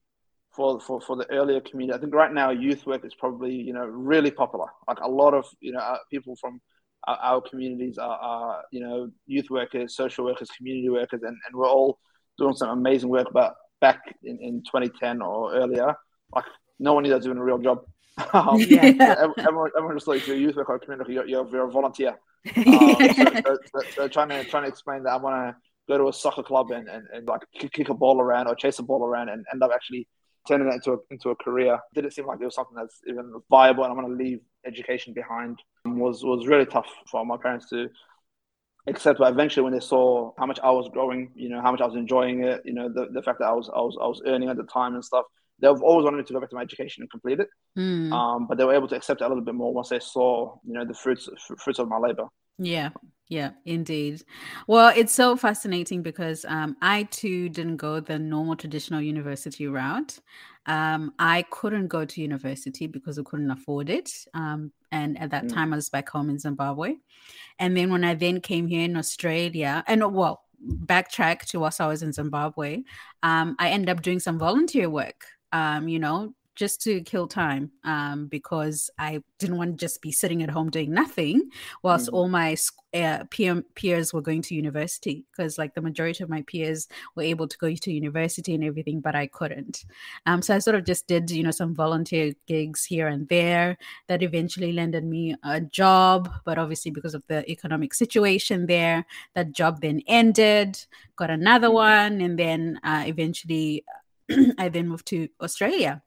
[0.55, 1.97] for, for, for the earlier community.
[1.97, 4.67] I think right now youth work is probably you know really popular.
[4.89, 6.61] Like a lot of you know uh, people from
[7.07, 11.55] our, our communities are, are, you know youth workers, social workers, community workers, and, and
[11.55, 11.99] we're all
[12.39, 13.29] doing some amazing work.
[13.33, 15.95] But back in, in 2010 or earlier,
[16.35, 16.45] like
[16.79, 17.81] no one was doing a real job.
[18.33, 19.25] Um, yeah.
[19.39, 22.15] everyone, everyone just like you're a youth worker community, you're, you're, you're a volunteer.
[22.57, 22.97] Um,
[23.45, 25.57] so, so, so, trying to trying to explain that I want to
[25.89, 28.55] go to a soccer club and, and, and like kick, kick, a ball around or
[28.55, 30.07] chase a ball around and end up actually
[30.47, 33.33] turning that into a, into a career didn't seem like it was something that's even
[33.51, 37.69] viable and I'm going to leave education behind was was really tough for my parents
[37.71, 37.89] to
[38.87, 41.81] accept but eventually when they saw how much I was growing you know how much
[41.81, 44.07] I was enjoying it you know the, the fact that I was, I was I
[44.07, 45.25] was earning at the time and stuff
[45.61, 47.49] they've always wanted me to go back to my education and complete it.
[47.79, 48.13] Mm.
[48.13, 50.57] Um, but they were able to accept it a little bit more once they saw,
[50.65, 51.29] you know, the fruits
[51.59, 52.27] fruits of my labor.
[52.59, 52.91] Yeah,
[53.29, 54.23] yeah, indeed.
[54.67, 60.19] Well, it's so fascinating because um, I too didn't go the normal traditional university route.
[60.67, 64.11] Um, I couldn't go to university because I couldn't afford it.
[64.33, 65.53] Um, and at that mm.
[65.53, 66.95] time, I was back home in Zimbabwe.
[67.59, 71.87] And then when I then came here in Australia, and well, backtrack to whilst I
[71.87, 72.83] was in Zimbabwe,
[73.23, 77.71] um, I ended up doing some volunteer work um, you know, just to kill time
[77.85, 81.51] um, because I didn't want to just be sitting at home doing nothing
[81.83, 82.15] whilst mm.
[82.15, 82.57] all my
[82.95, 86.87] uh, peer, peers were going to university because like the majority of my peers
[87.17, 89.85] were able to go to university and everything but I couldn't.
[90.27, 93.77] Um, so I sort of just did you know some volunteer gigs here and there
[94.09, 99.53] that eventually landed me a job but obviously because of the economic situation there that
[99.53, 100.85] job then ended
[101.17, 101.75] got another mm.
[101.75, 103.85] one and then uh, eventually
[104.59, 106.03] I then moved to Australia.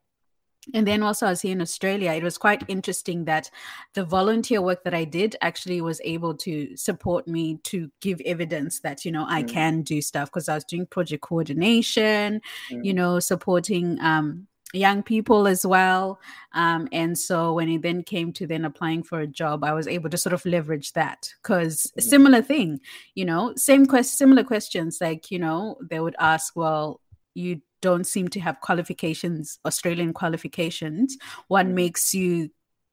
[0.74, 2.12] And then also, I was here in Australia.
[2.12, 3.50] It was quite interesting that
[3.94, 8.80] the volunteer work that I did actually was able to support me to give evidence
[8.80, 9.48] that, you know, I mm.
[9.48, 12.84] can do stuff because I was doing project coordination, mm.
[12.84, 16.20] you know, supporting um, young people as well.
[16.52, 19.88] Um, and so when it then came to then applying for a job, I was
[19.88, 22.02] able to sort of leverage that because mm.
[22.02, 22.80] similar thing,
[23.14, 27.00] you know, same quest, similar questions like, you know, they would ask, well,
[27.34, 31.16] you don't seem to have qualifications, Australian qualifications,
[31.48, 31.74] one mm.
[31.74, 32.50] makes you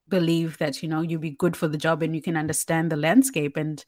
[0.08, 2.96] believe that you know you'll be good for the job and you can understand the
[2.96, 3.84] landscape and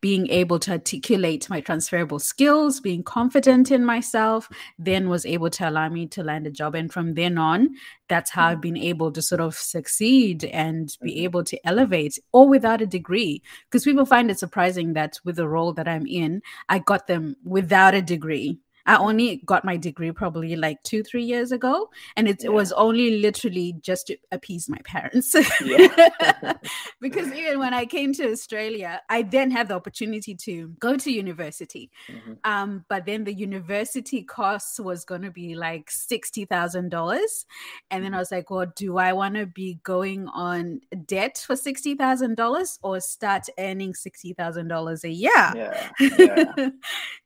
[0.00, 4.48] being able to articulate my transferable skills, being confident in myself,
[4.78, 6.74] then was able to allow me to land a job.
[6.74, 7.70] And from then on,
[8.08, 8.62] that's how I've mm.
[8.62, 11.24] been able to sort of succeed and be mm-hmm.
[11.24, 13.42] able to elevate, all without a degree.
[13.64, 17.36] Because people find it surprising that with the role that I'm in, I got them
[17.44, 18.58] without a degree.
[18.88, 21.90] I only got my degree probably like two, three years ago.
[22.16, 22.46] And it, yeah.
[22.46, 25.32] it was only literally just to appease my parents.
[27.00, 31.12] because even when I came to Australia, I then had the opportunity to go to
[31.12, 31.90] university.
[32.10, 32.32] Mm-hmm.
[32.44, 37.44] Um, but then the university cost was going to be like $60,000.
[37.90, 38.18] And then I mm-hmm.
[38.18, 43.48] was like, well, do I want to be going on debt for $60,000 or start
[43.58, 45.30] earning $60,000 a year?
[45.54, 45.90] Yeah.
[46.18, 46.68] yeah.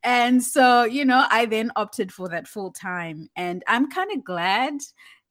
[0.02, 3.28] and so, you know, I then opted for that full time.
[3.36, 4.74] And I'm kind of glad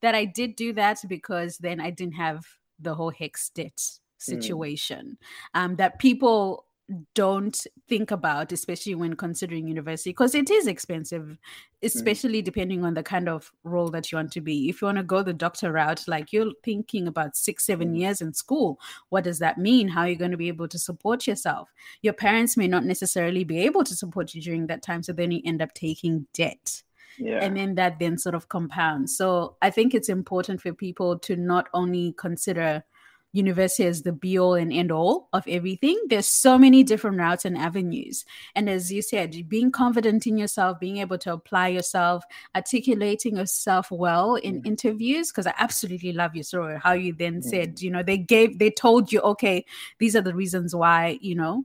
[0.00, 2.44] that I did do that because then I didn't have
[2.78, 3.98] the whole HECS debt mm.
[4.18, 5.18] situation
[5.54, 5.60] mm.
[5.60, 6.66] um, that people
[7.14, 11.38] don't think about, especially when considering university, because it is expensive, mm.
[11.82, 14.68] especially depending on the kind of role that you want to be.
[14.68, 18.00] If you want to go the doctor route, like you're thinking about six, seven mm.
[18.00, 18.78] years in school,
[19.08, 19.88] what does that mean?
[19.88, 21.70] How are you going to be able to support yourself?
[22.02, 25.02] Your parents may not necessarily be able to support you during that time.
[25.02, 26.82] So then you end up taking debt.
[27.18, 27.44] Yeah.
[27.44, 29.16] And then that then sort of compounds.
[29.16, 32.84] So I think it's important for people to not only consider
[33.32, 35.98] university as the be all and end all of everything.
[36.08, 38.24] There's so many different routes and avenues.
[38.54, 43.90] And as you said, being confident in yourself, being able to apply yourself, articulating yourself
[43.90, 44.66] well in mm.
[44.66, 47.44] interviews, because I absolutely love your story, how you then mm.
[47.44, 49.64] said, you know, they gave, they told you, okay,
[49.98, 51.64] these are the reasons why, you know,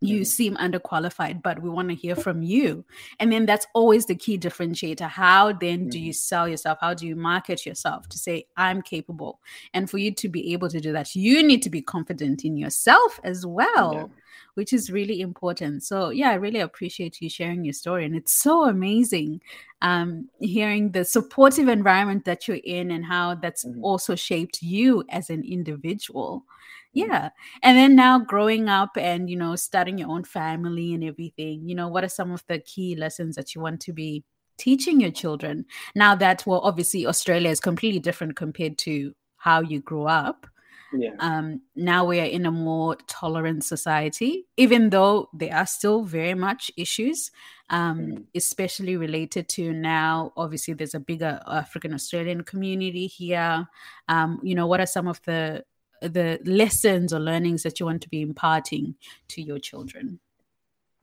[0.00, 2.84] you seem underqualified but we want to hear from you.
[3.18, 5.08] And then that's always the key differentiator.
[5.08, 6.78] How then do you sell yourself?
[6.80, 9.40] How do you market yourself to say i'm capable?
[9.74, 12.56] And for you to be able to do that you need to be confident in
[12.56, 14.06] yourself as well yeah.
[14.54, 15.82] which is really important.
[15.82, 19.40] So yeah i really appreciate you sharing your story and it's so amazing
[19.82, 23.82] um, hearing the supportive environment that you're in and how that's mm-hmm.
[23.82, 26.44] also shaped you as an individual
[26.92, 27.30] yeah
[27.62, 31.74] and then now growing up and you know starting your own family and everything you
[31.74, 34.24] know what are some of the key lessons that you want to be
[34.58, 39.80] teaching your children now that well obviously australia is completely different compared to how you
[39.80, 40.46] grew up
[40.92, 41.12] yeah.
[41.20, 46.34] um now we are in a more tolerant society even though there are still very
[46.34, 47.30] much issues
[47.70, 48.24] um mm.
[48.34, 53.66] especially related to now obviously there's a bigger african australian community here
[54.08, 55.64] um you know what are some of the
[56.00, 58.96] the lessons or learnings that you want to be imparting
[59.28, 60.20] to your children?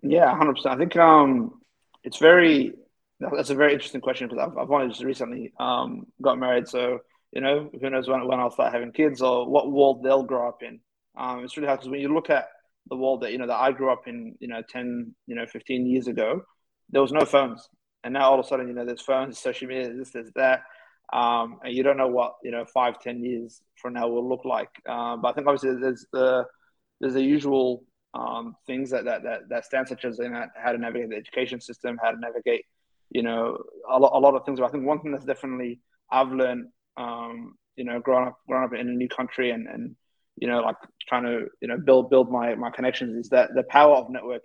[0.02, 0.76] Yeah, hundred percent.
[0.76, 1.62] I think um,
[2.04, 2.74] it's very
[3.20, 7.00] that's a very interesting question because I've, I've only just recently um, got married, so
[7.32, 10.48] you know, who knows when, when I'll start having kids or what world they'll grow
[10.48, 10.80] up in.
[11.18, 12.48] Um, it's really hard because when you look at
[12.90, 15.46] the world that, you know, that I grew up in, you know, 10, you know,
[15.46, 16.42] 15 years ago,
[16.90, 17.68] there was no phones.
[18.04, 20.62] And now all of a sudden, you know, there's phones, social media, this, there's that.
[21.14, 24.46] Um, and you don't know what, you know, five, ten years from now will look
[24.46, 24.70] like.
[24.88, 26.46] Uh, but I think obviously there's the,
[27.00, 27.84] there's the usual
[28.14, 31.16] um, things that, that, that, that stand such as you know, how to navigate the
[31.16, 32.66] education system, how to navigate,
[33.10, 33.58] you know,
[33.90, 34.60] a lot, a lot of things.
[34.60, 35.80] But I think one thing that's definitely
[36.12, 39.96] I've learned, um, you know, growing up, growing up in a new country and, and,
[40.36, 40.76] you know, like
[41.08, 44.42] trying to, you know, build, build my, my connections is that the power of networking.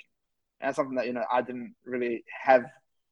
[0.61, 2.65] And something that, you know, I didn't really have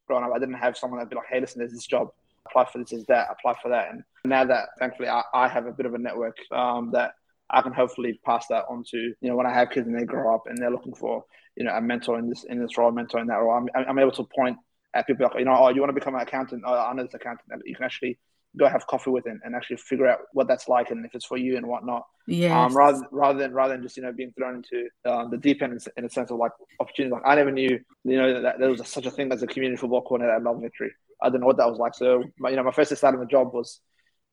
[0.07, 0.31] growing up.
[0.35, 2.11] I didn't have someone that'd be like, Hey, listen, there's this job,
[2.49, 3.91] apply for this, is that, apply for that.
[3.91, 7.13] And now that thankfully I, I have a bit of a network, um, that
[7.51, 10.05] I can hopefully pass that on to, you know, when I have kids and they
[10.05, 11.25] grow up and they're looking for,
[11.57, 13.53] you know, a mentor in this, in this role, a mentor in that role.
[13.53, 14.57] I'm, I'm able to point
[14.95, 16.63] at people like, you know, oh, you want to become an accountant?
[16.67, 18.19] Oh, I know this accountant that you can actually
[18.57, 21.25] go have coffee with and, and actually figure out what that's like and if it's
[21.25, 22.05] for you and whatnot.
[22.27, 22.65] Yeah.
[22.65, 25.63] Um, rather rather than rather than just you know being thrown into um, the deep
[25.63, 27.13] end in, a sense of like opportunity.
[27.13, 29.47] Like I never knew you know that there was a, such a thing as a
[29.47, 30.93] community football coordinator at Melbourne Victory.
[31.23, 31.95] I didn't know what that was like.
[31.95, 33.81] So my, you know my first start in the job was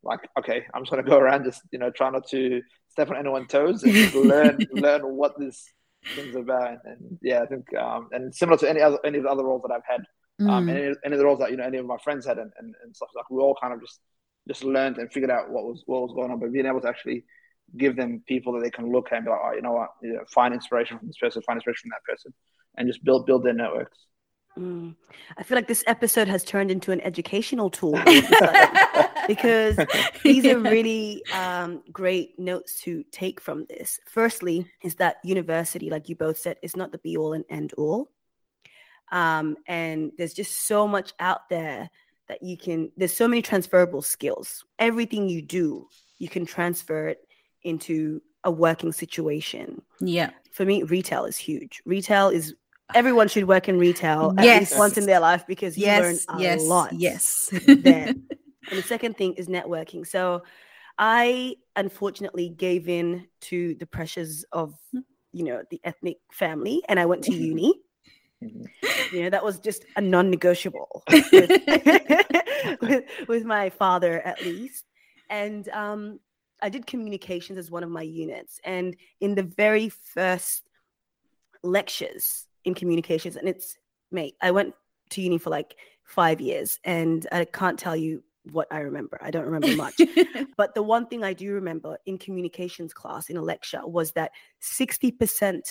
[0.03, 3.17] like okay, I'm just gonna go around just you know try not to step on
[3.17, 5.65] anyone's toes and learn learn what this
[6.15, 6.69] thing's about.
[6.69, 9.43] And, and yeah, I think um, and similar to any other any of the other
[9.43, 10.01] roles that I've had
[10.39, 10.51] um, mm.
[10.51, 12.51] Um, any, any of the roles that you know any of my friends had and,
[12.59, 13.99] and, and stuff like we all kind of just
[14.47, 16.87] just learned and figured out what was what was going on, but being able to
[16.87, 17.23] actually
[17.75, 19.89] give them people that they can look at and be like, oh, you know what,
[20.01, 22.33] you know, find inspiration from this person, find inspiration from that person,
[22.77, 23.97] and just build build their networks.
[24.57, 24.95] Mm.
[25.37, 27.99] I feel like this episode has turned into an educational tool
[29.27, 29.77] because
[30.23, 33.99] these are really um, great notes to take from this.
[34.07, 37.73] Firstly, is that university, like you both said, is not the be all and end
[37.77, 38.09] all.
[39.11, 41.89] Um, and there's just so much out there
[42.27, 44.65] that you can, there's so many transferable skills.
[44.79, 45.87] Everything you do,
[46.17, 47.19] you can transfer it
[47.63, 49.81] into a working situation.
[49.99, 50.31] Yeah.
[50.51, 51.81] For me, retail is huge.
[51.85, 52.55] Retail is
[52.93, 54.59] everyone should work in retail at yes.
[54.61, 56.93] least once in their life because you yes, learn a yes, lot.
[56.93, 57.49] Yes.
[57.65, 58.13] there.
[58.69, 60.05] And the second thing is networking.
[60.05, 60.43] So
[60.97, 64.75] I unfortunately gave in to the pressures of,
[65.31, 67.73] you know, the ethnic family and I went to uni.
[69.11, 71.49] You know, that was just a non negotiable with,
[72.81, 74.85] with, with, my father, at least.
[75.29, 76.19] And um,
[76.61, 78.59] I did communications as one of my units.
[78.65, 80.69] And in the very first
[81.63, 83.77] lectures in communications, and it's,
[84.11, 84.75] mate, I went
[85.11, 89.19] to uni for like five years and I can't tell you what I remember.
[89.21, 89.99] I don't remember much.
[90.57, 94.31] but the one thing I do remember in communications class in a lecture was that
[94.61, 95.61] 60%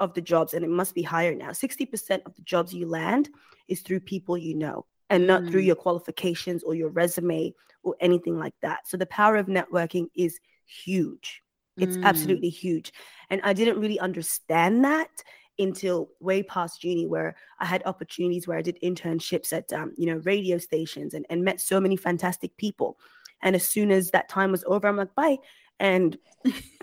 [0.00, 3.28] of the jobs, and it must be higher now, 60% of the jobs you land
[3.68, 5.50] is through people you know and not mm.
[5.50, 8.86] through your qualifications or your resume or anything like that.
[8.86, 11.42] So the power of networking is huge.
[11.76, 12.04] It's mm.
[12.04, 12.92] absolutely huge.
[13.30, 15.10] And I didn't really understand that
[15.58, 20.06] until way past uni where I had opportunities where I did internships at um, you
[20.06, 22.98] know radio stations and, and met so many fantastic people.
[23.42, 25.38] And as soon as that time was over, I'm like, bye
[25.80, 26.16] and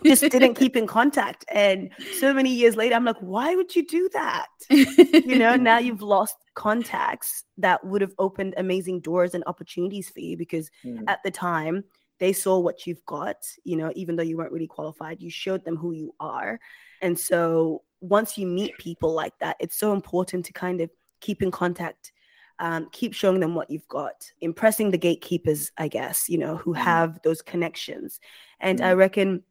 [0.04, 1.46] just didn't keep in contact.
[1.50, 4.48] And so many years later, I'm like, why would you do that?
[4.70, 10.20] you know, now you've lost contacts that would have opened amazing doors and opportunities for
[10.20, 11.04] you because mm.
[11.08, 11.84] at the time
[12.20, 15.66] they saw what you've got, you know, even though you weren't really qualified, you showed
[15.66, 16.60] them who you are.
[17.02, 20.90] And so once you meet people like that, it's so important to kind of
[21.22, 22.12] keep in contact
[22.60, 26.74] um, keep showing them what you've got, impressing the gatekeepers, I guess, you know, who
[26.74, 26.78] mm.
[26.78, 28.20] have those connections.
[28.60, 28.86] And mm.
[28.86, 29.44] I reckon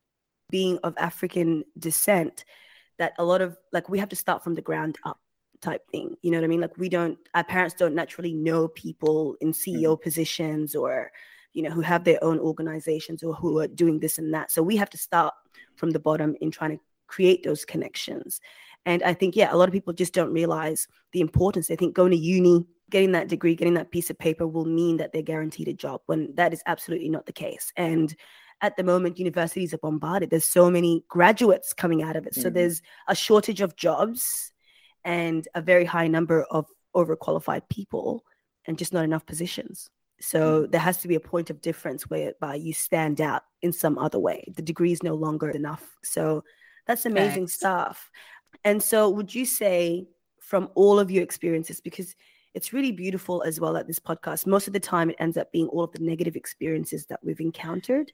[0.50, 2.44] being of African descent,
[2.98, 5.18] that a lot of like we have to start from the ground up
[5.60, 6.14] type thing.
[6.22, 6.60] You know what I mean?
[6.60, 10.02] Like we don't, our parents don't naturally know people in CEO mm.
[10.02, 11.10] positions or,
[11.52, 14.50] you know, who have their own organizations or who are doing this and that.
[14.50, 15.34] So we have to start
[15.76, 18.40] from the bottom in trying to create those connections.
[18.86, 21.68] And I think, yeah, a lot of people just don't realize the importance.
[21.68, 24.98] They think going to uni getting that degree, getting that piece of paper will mean
[24.98, 27.72] that they're guaranteed a job when that is absolutely not the case.
[27.76, 28.14] And
[28.60, 30.30] at the moment, universities are bombarded.
[30.30, 32.34] There's so many graduates coming out of it.
[32.34, 32.42] Mm-hmm.
[32.42, 34.52] So there's a shortage of jobs
[35.04, 38.24] and a very high number of overqualified people
[38.66, 39.90] and just not enough positions.
[40.20, 40.70] So mm-hmm.
[40.70, 44.18] there has to be a point of difference whereby you stand out in some other
[44.18, 44.44] way.
[44.54, 45.96] The degree is no longer enough.
[46.02, 46.44] So
[46.86, 47.54] that's amazing Thanks.
[47.54, 48.10] stuff.
[48.64, 50.06] And so would you say
[50.40, 52.14] from all of your experiences, because
[52.54, 54.46] it's really beautiful as well at this podcast.
[54.46, 57.40] Most of the time, it ends up being all of the negative experiences that we've
[57.40, 58.12] encountered,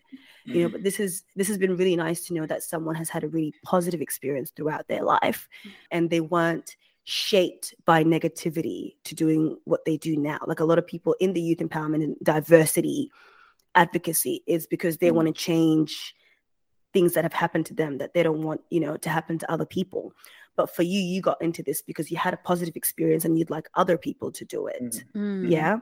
[0.48, 0.52] mm-hmm.
[0.52, 0.68] you know.
[0.68, 0.72] Mm.
[0.72, 3.28] But this is this has been really nice to know that someone has had a
[3.28, 5.72] really positive experience throughout their life, mm.
[5.90, 10.38] and they weren't shaped by negativity to doing what they do now.
[10.46, 13.10] Like a lot of people in the youth empowerment and diversity
[13.74, 15.14] advocacy is because they mm.
[15.16, 16.14] want to change
[16.92, 19.50] things that have happened to them that they don't want, you know, to happen to
[19.50, 20.12] other people.
[20.56, 23.50] But for you, you got into this because you had a positive experience and you'd
[23.50, 25.04] like other people to do it.
[25.14, 25.42] Mm.
[25.42, 25.50] mm.
[25.50, 25.78] Yeah.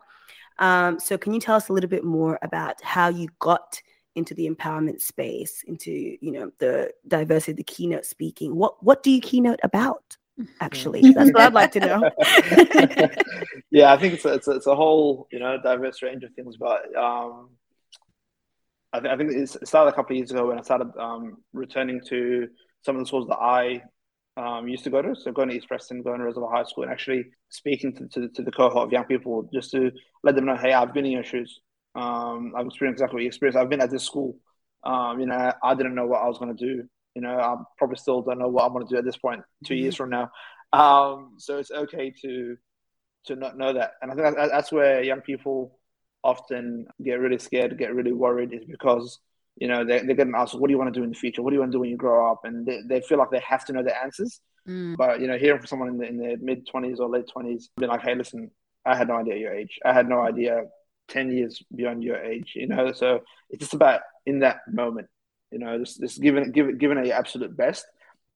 [0.59, 3.81] Um, so can you tell us a little bit more about how you got
[4.15, 8.57] into the empowerment space, into you know the diversity, the keynote speaking?
[8.57, 10.17] What what do you keynote about?
[10.61, 12.11] Actually, that's what I'd like to know.
[13.71, 16.33] yeah, I think it's a, it's a, it's a whole you know diverse range of
[16.35, 17.51] things, but um,
[18.93, 21.39] I, th- I think it started a couple of years ago when I started um,
[21.53, 22.49] returning to
[22.83, 23.83] some of the schools that I
[24.37, 25.15] um, used to go to.
[25.15, 28.29] So going to East Preston, going to Reservoir High School, and actually speaking to, to,
[28.29, 29.91] to, the cohort of young people just to
[30.23, 31.61] let them know, hey, I've been in your shoes.
[31.95, 33.59] Um, I've experienced exactly what you experienced.
[33.59, 34.37] I've been at this school.
[34.85, 36.85] Um, you know, I didn't know what I was going to do.
[37.15, 39.41] You know, I probably still don't know what I'm going to do at this point,
[39.67, 39.83] 2 mm-hmm.
[39.83, 40.31] years from now.
[40.73, 42.57] Um, so it's okay to
[43.27, 43.93] to not know that.
[44.01, 45.78] And I think that's where young people
[46.23, 49.19] often get really scared, get really worried, is because
[49.57, 51.43] you know they're, they're getting asked, "What do you want to do in the future?
[51.43, 53.31] What do you want to do when you grow up?" And they, they feel like
[53.31, 54.41] they have to know the answers.
[54.69, 54.97] Mm.
[54.97, 57.71] But you know, hearing from someone in, the, in their mid twenties or late twenties,
[57.77, 58.51] being like, "Hey, listen,
[58.85, 59.79] I had no idea your age.
[59.85, 60.65] I had no idea
[61.09, 62.93] 10 years beyond your age, you know?
[62.93, 65.09] So it's just about in that moment,
[65.51, 67.87] you know, just, just giving, giving, giving it your absolute best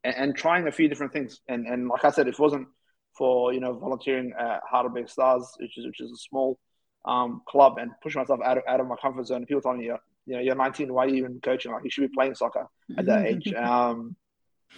[0.05, 1.41] and, and, trying a few different things.
[1.49, 2.69] And, and like I said, if it wasn't
[3.17, 6.59] for, you know, volunteering at Heidelberg Stars, which is, which is a small
[7.05, 9.87] um, club and pushing myself out of, out of my comfort zone, people telling me,
[9.87, 11.73] you know, you're 19, why are you even coaching?
[11.73, 13.53] Like you should be playing soccer at that age.
[13.57, 14.17] Um,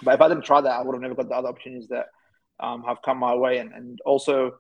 [0.03, 2.07] but if I didn't try that, I would have never got the other opportunities that
[2.59, 3.59] um, have come my way.
[3.59, 4.55] And, and also,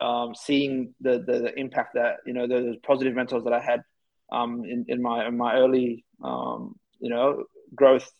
[0.00, 3.82] um, seeing the, the, the impact that you know the, positive mentors that I had
[4.30, 7.44] um, in in my in my early um, you know
[7.74, 8.10] growth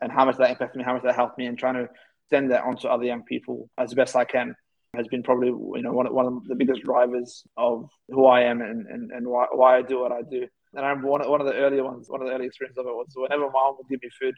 [0.00, 1.88] and how much that impacted me, how much that helped me, and trying to
[2.30, 4.54] send that onto other young people as best I can
[4.96, 8.60] has been probably you know one, one of the biggest drivers of who I am
[8.60, 10.46] and, and, and why, why I do what I do.
[10.74, 12.86] And I remember one, one of the earlier ones, one of the early experiences of
[12.86, 14.34] it was whenever my mom would give me food,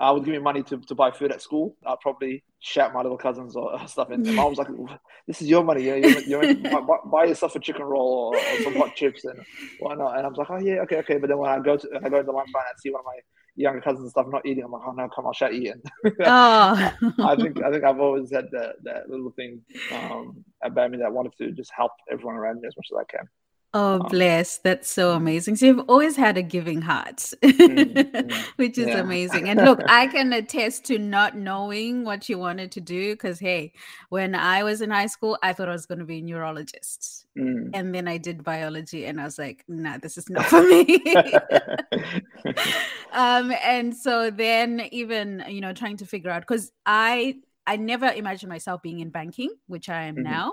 [0.00, 1.76] I would give me money to, to buy food at school.
[1.84, 4.10] I'd probably shout my little cousins or stuff.
[4.10, 4.68] And mom was like,
[5.26, 5.84] "This is your money.
[5.84, 9.40] You're, you're buy, buy, yourself a chicken roll or, or, some hot chips and
[9.80, 11.88] whatnot." And I was like, "Oh yeah, okay, okay." But then when I go to
[11.96, 13.18] I go to the lunch line and see one of my
[13.58, 15.82] younger cousins and stuff not eating, I'm like, "Oh no, come on, shut eating."
[16.24, 16.92] oh.
[17.20, 19.60] I think I think I've always had that that little thing
[19.92, 22.98] um, about me that I wanted to just help everyone around me as much as
[22.98, 23.28] I can.
[23.74, 24.58] Oh, um, bless.
[24.58, 25.56] That's so amazing.
[25.56, 28.98] So you've always had a giving heart, mm, which is yeah.
[28.98, 29.48] amazing.
[29.48, 33.72] And look, I can attest to not knowing what you wanted to do because, hey,
[34.08, 37.26] when I was in high school, I thought I was going to be a neurologist.
[37.38, 37.70] Mm.
[37.74, 41.02] And then I did biology and I was like, nah, this is not for me.
[43.18, 48.06] Um, and so then even, you know, trying to figure out because I I never
[48.06, 50.22] imagined myself being in banking, which I am mm-hmm.
[50.22, 50.52] now.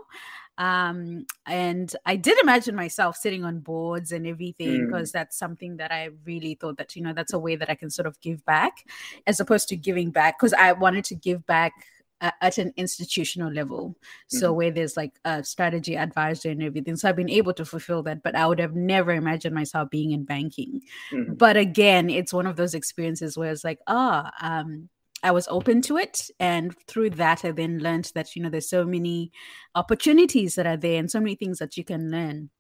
[0.58, 5.14] Um, and I did imagine myself sitting on boards and everything because mm.
[5.14, 7.90] that's something that I really thought that, you know, that's a way that I can
[7.90, 8.86] sort of give back
[9.28, 11.74] as opposed to giving back because I wanted to give back
[12.22, 13.96] at an institutional level
[14.28, 14.58] so mm-hmm.
[14.58, 18.24] where there's like a strategy advisor and everything so i've been able to fulfill that
[18.24, 21.34] but i would have never imagined myself being in banking mm-hmm.
[21.34, 24.90] but again it's one of those experiences where it's like ah oh, um
[25.24, 26.30] I was open to it.
[26.40, 29.32] And through that, I then learned that, you know, there's so many
[29.74, 32.52] opportunities that are there and so many things that you can learn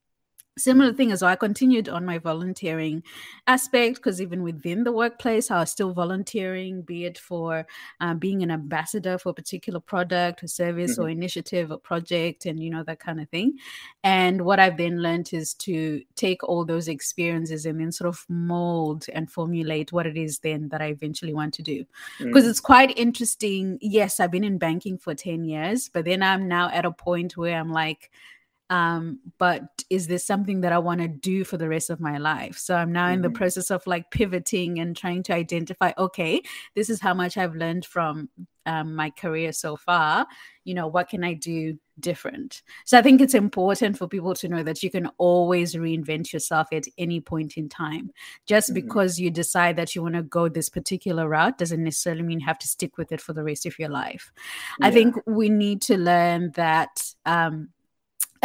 [0.57, 3.03] similar thing as well, I continued on my volunteering
[3.47, 7.67] aspect because even within the workplace, I was still volunteering, be it for
[7.99, 11.03] um, being an ambassador for a particular product or service mm-hmm.
[11.03, 13.57] or initiative or project, and you know that kind of thing.
[14.03, 18.25] And what I've then learned is to take all those experiences and then sort of
[18.29, 21.85] mold and formulate what it is then that I eventually want to do.
[22.19, 22.49] Because mm-hmm.
[22.49, 23.77] it's quite interesting.
[23.81, 27.35] Yes, I've been in banking for ten years, but then I'm now at a point
[27.37, 28.11] where I'm like
[28.69, 32.17] um but is this something that i want to do for the rest of my
[32.17, 33.15] life so i'm now mm-hmm.
[33.15, 33.37] in the mm-hmm.
[33.37, 36.41] process of like pivoting and trying to identify okay
[36.75, 38.29] this is how much i've learned from
[38.67, 40.25] um, my career so far
[40.63, 44.49] you know what can i do different so i think it's important for people to
[44.49, 48.09] know that you can always reinvent yourself at any point in time
[48.47, 48.85] just mm-hmm.
[48.85, 52.45] because you decide that you want to go this particular route doesn't necessarily mean you
[52.45, 54.33] have to stick with it for the rest of your life
[54.79, 54.87] yeah.
[54.87, 57.69] i think we need to learn that um,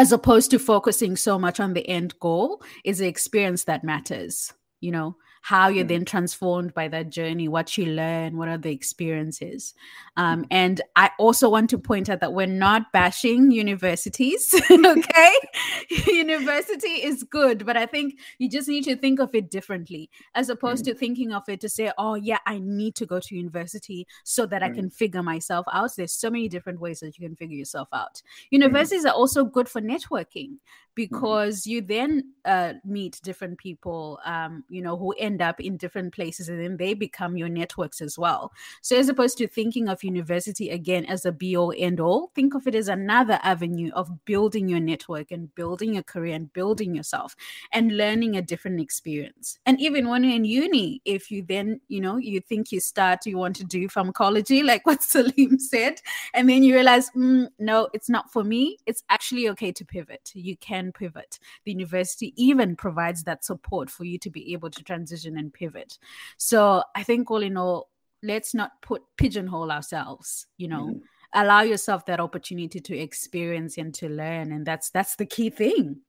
[0.01, 4.51] as opposed to focusing so much on the end goal is the experience that matters
[4.80, 5.88] you know how you're mm.
[5.88, 9.74] then transformed by that journey, what you learn, what are the experiences.
[10.16, 10.47] Um, mm.
[10.51, 15.34] and I also want to point out that we're not bashing universities, okay?
[16.07, 20.51] University is good, but I think you just need to think of it differently as
[20.51, 20.88] opposed mm.
[20.88, 24.47] to thinking of it to say, oh, yeah, I need to go to university so
[24.47, 25.91] that I can figure myself out.
[25.97, 28.22] There's so many different ways that you can figure yourself out.
[28.51, 30.57] Universities are also good for networking
[30.95, 36.14] because you then uh, meet different people, um, you know, who end up in different
[36.14, 38.52] places and then they become your networks as well.
[38.82, 42.54] So, as opposed to thinking of university again as a be all end all, think
[42.54, 46.94] of it as another avenue of building your network and building your career and building
[46.94, 47.36] yourself
[47.72, 49.58] and learning a different experience.
[49.66, 53.26] And even when you're in uni, if you then, you know, you think you start,
[53.26, 56.00] you want to do pharmacology, like what Salim said,
[56.34, 60.30] and then you realize, mm, no, it's not for me, it's actually okay to pivot.
[60.34, 61.38] You can pivot.
[61.64, 65.98] The university even provides that support for you to be able to transition and pivot.
[66.36, 67.88] So I think all in all,
[68.22, 70.86] let's not put pigeonhole ourselves, you know.
[70.86, 71.00] Mm.
[71.32, 74.50] Allow yourself that opportunity to experience and to learn.
[74.50, 76.00] And that's that's the key thing.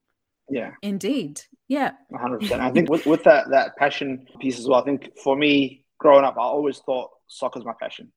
[0.50, 0.72] Yeah.
[0.82, 1.42] Indeed.
[1.68, 1.92] Yeah.
[2.12, 2.60] 100%.
[2.60, 6.26] I think with, with that, that passion piece as well, I think for me, growing
[6.26, 8.12] up, I always thought soccer's my passion.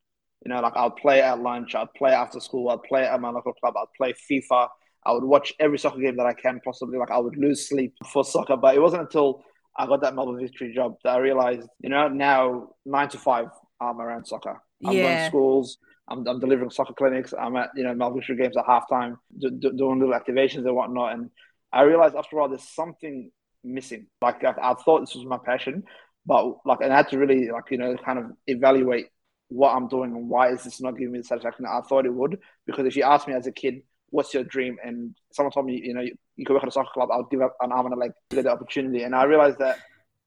[0.44, 3.30] You know, like I'll play at lunch, I'd play after school, I'd play at my
[3.30, 4.68] local club, I'd play FIFA,
[5.06, 6.98] I would watch every soccer game that I can possibly.
[6.98, 9.42] Like I would lose sleep for soccer, but it wasn't until
[9.76, 13.46] I got that Melbourne Victory job that I realized, you know, now nine to five,
[13.80, 14.60] I'm around soccer.
[14.84, 15.28] I'm yeah.
[15.28, 15.78] schools.
[16.08, 17.32] I'm, I'm, delivering soccer clinics.
[17.38, 20.74] I'm at you know Melbourne Victory games at halftime, do, do, doing little activations and
[20.74, 21.14] whatnot.
[21.14, 21.30] And
[21.72, 23.30] I realized after all, there's something
[23.62, 24.06] missing.
[24.20, 25.84] Like I, I thought this was my passion,
[26.26, 29.06] but like and I had to really like you know kind of evaluate
[29.48, 32.06] what I'm doing and why is this not giving me the satisfaction that I thought
[32.06, 32.38] it would.
[32.66, 34.76] Because if you asked me as a kid, what's your dream?
[34.84, 36.04] And someone told me, you know,
[36.36, 37.10] you, could work at a soccer club.
[37.12, 39.02] I would give up an arm and a leg to get the opportunity.
[39.02, 39.78] And I realized that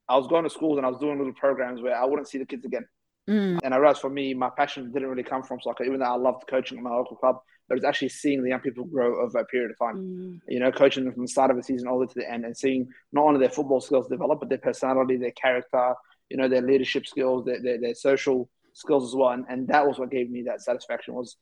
[0.09, 2.37] I was going to schools and I was doing little programs where I wouldn't see
[2.37, 2.85] the kids again.
[3.29, 3.59] Mm.
[3.63, 6.15] And I realized for me, my passion didn't really come from soccer, even though I
[6.15, 7.39] loved coaching at my local club.
[7.67, 9.97] But it's actually seeing the young people grow over a period of time.
[9.97, 10.39] Mm.
[10.47, 12.31] You know, coaching them from the start of the season all the way to the
[12.31, 15.93] end, and seeing not only their football skills develop, but their personality, their character,
[16.29, 19.31] you know, their leadership skills, their their, their social skills as well.
[19.31, 21.35] And, and that was what gave me that satisfaction was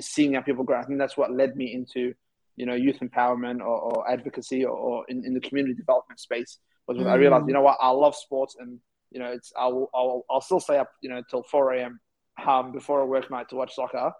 [0.00, 0.78] seeing young people grow.
[0.78, 2.12] I think that's what led me into
[2.56, 6.58] you know, youth empowerment or, or advocacy or, or in, in, the community development space.
[6.86, 7.06] But mm.
[7.06, 8.78] I realized, you know what, I love sports and,
[9.10, 12.00] you know, it's, I'll, I'll, I'll still stay up, you know, till 4 a.m.
[12.46, 14.12] Um, before a work night to watch soccer,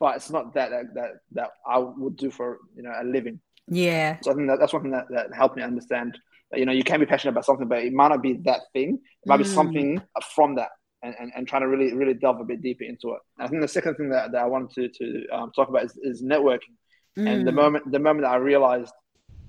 [0.00, 3.40] but it's not that, that, that, that I would do for, you know, a living.
[3.70, 4.18] Yeah.
[4.22, 6.18] So I think that, that's one thing that, that helped me understand
[6.50, 8.60] that, you know, you can be passionate about something, but it might not be that
[8.72, 8.94] thing.
[9.22, 9.44] It might mm.
[9.44, 10.02] be something
[10.34, 10.70] from that.
[11.00, 13.20] And, and, and trying to really really delve a bit deeper into it.
[13.38, 15.96] I think the second thing that, that I wanted to, to um, talk about is,
[16.02, 16.74] is networking.
[17.18, 17.28] Mm.
[17.28, 17.56] And the mm.
[17.56, 18.94] moment the moment that I realized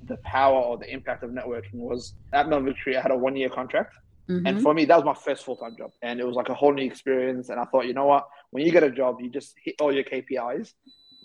[0.07, 3.35] the power or the impact of networking was at Melbourne Victory, I had a one
[3.35, 3.95] year contract.
[4.27, 4.45] Mm-hmm.
[4.45, 5.91] And for me, that was my first full time job.
[6.01, 7.49] And it was like a whole new experience.
[7.49, 8.27] And I thought, you know what?
[8.51, 10.73] When you get a job, you just hit all your KPIs,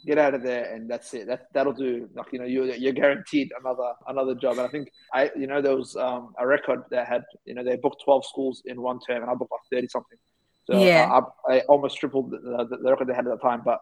[0.07, 1.27] get out of there, and that's it.
[1.27, 2.09] That that'll do.
[2.15, 4.53] Like you know, you're, you're guaranteed another another job.
[4.53, 7.65] And I think I, you know, there was um, a record that had, you know,
[7.65, 10.19] they booked twelve schools in one term, and I booked like thirty something.
[10.67, 11.21] So yeah.
[11.47, 13.61] I, I almost tripled the, the, the record they had at the time.
[13.65, 13.81] But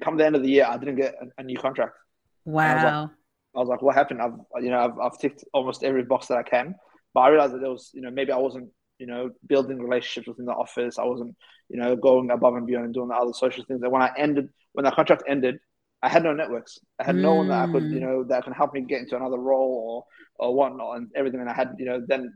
[0.00, 1.96] come the end of the year, I didn't get a, a new contract.
[2.44, 2.64] Wow.
[2.64, 3.10] I was, like,
[3.54, 4.22] I was like, what happened?
[4.22, 6.74] I've, you know, I've, I've ticked almost every box that I can,
[7.14, 10.28] but I realized that there was, you know, maybe I wasn't, you know, building relationships
[10.28, 10.98] within the office.
[10.98, 11.34] I wasn't,
[11.68, 13.82] you know, going above and beyond and doing the other social things.
[13.82, 15.58] And when I ended, when that contract ended,
[16.02, 16.78] I had no networks.
[16.98, 17.20] I had mm.
[17.20, 18.00] no one that I could, you mm.
[18.00, 20.06] know, that can help me get into another role
[20.40, 21.40] or or whatnot and everything.
[21.40, 22.32] And I had, you know, then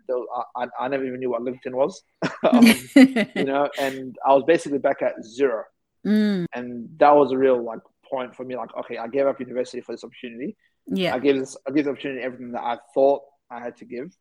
[0.56, 2.02] I, I never even knew what LinkedIn was,
[2.44, 2.66] um,
[3.34, 5.64] you know, and I was basically back at zero.
[6.06, 6.46] Mm.
[6.54, 8.56] And that was a real like point for me.
[8.56, 10.56] Like, okay, I gave up university for this opportunity.
[10.86, 13.84] Yeah, I gave this, I gave the opportunity everything that I thought I had to
[13.84, 14.14] give.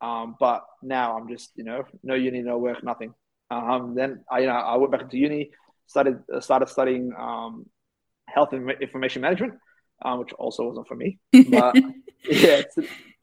[0.00, 3.14] Um, but now I'm just, you know, no uni, no work, nothing.
[3.50, 5.50] Um, then I, you know, I went back into uni,
[5.86, 7.66] started uh, started studying um,
[8.26, 9.54] health and information management,
[10.04, 11.18] um, which also wasn't for me.
[11.32, 11.76] But
[12.30, 12.62] yeah,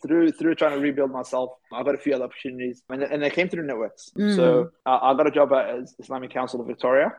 [0.01, 3.29] through through trying to rebuild myself, I got a few other opportunities, and, and they
[3.29, 4.11] came through networks.
[4.17, 4.35] Mm.
[4.35, 7.13] So uh, I got a job at Islamic Council of Victoria,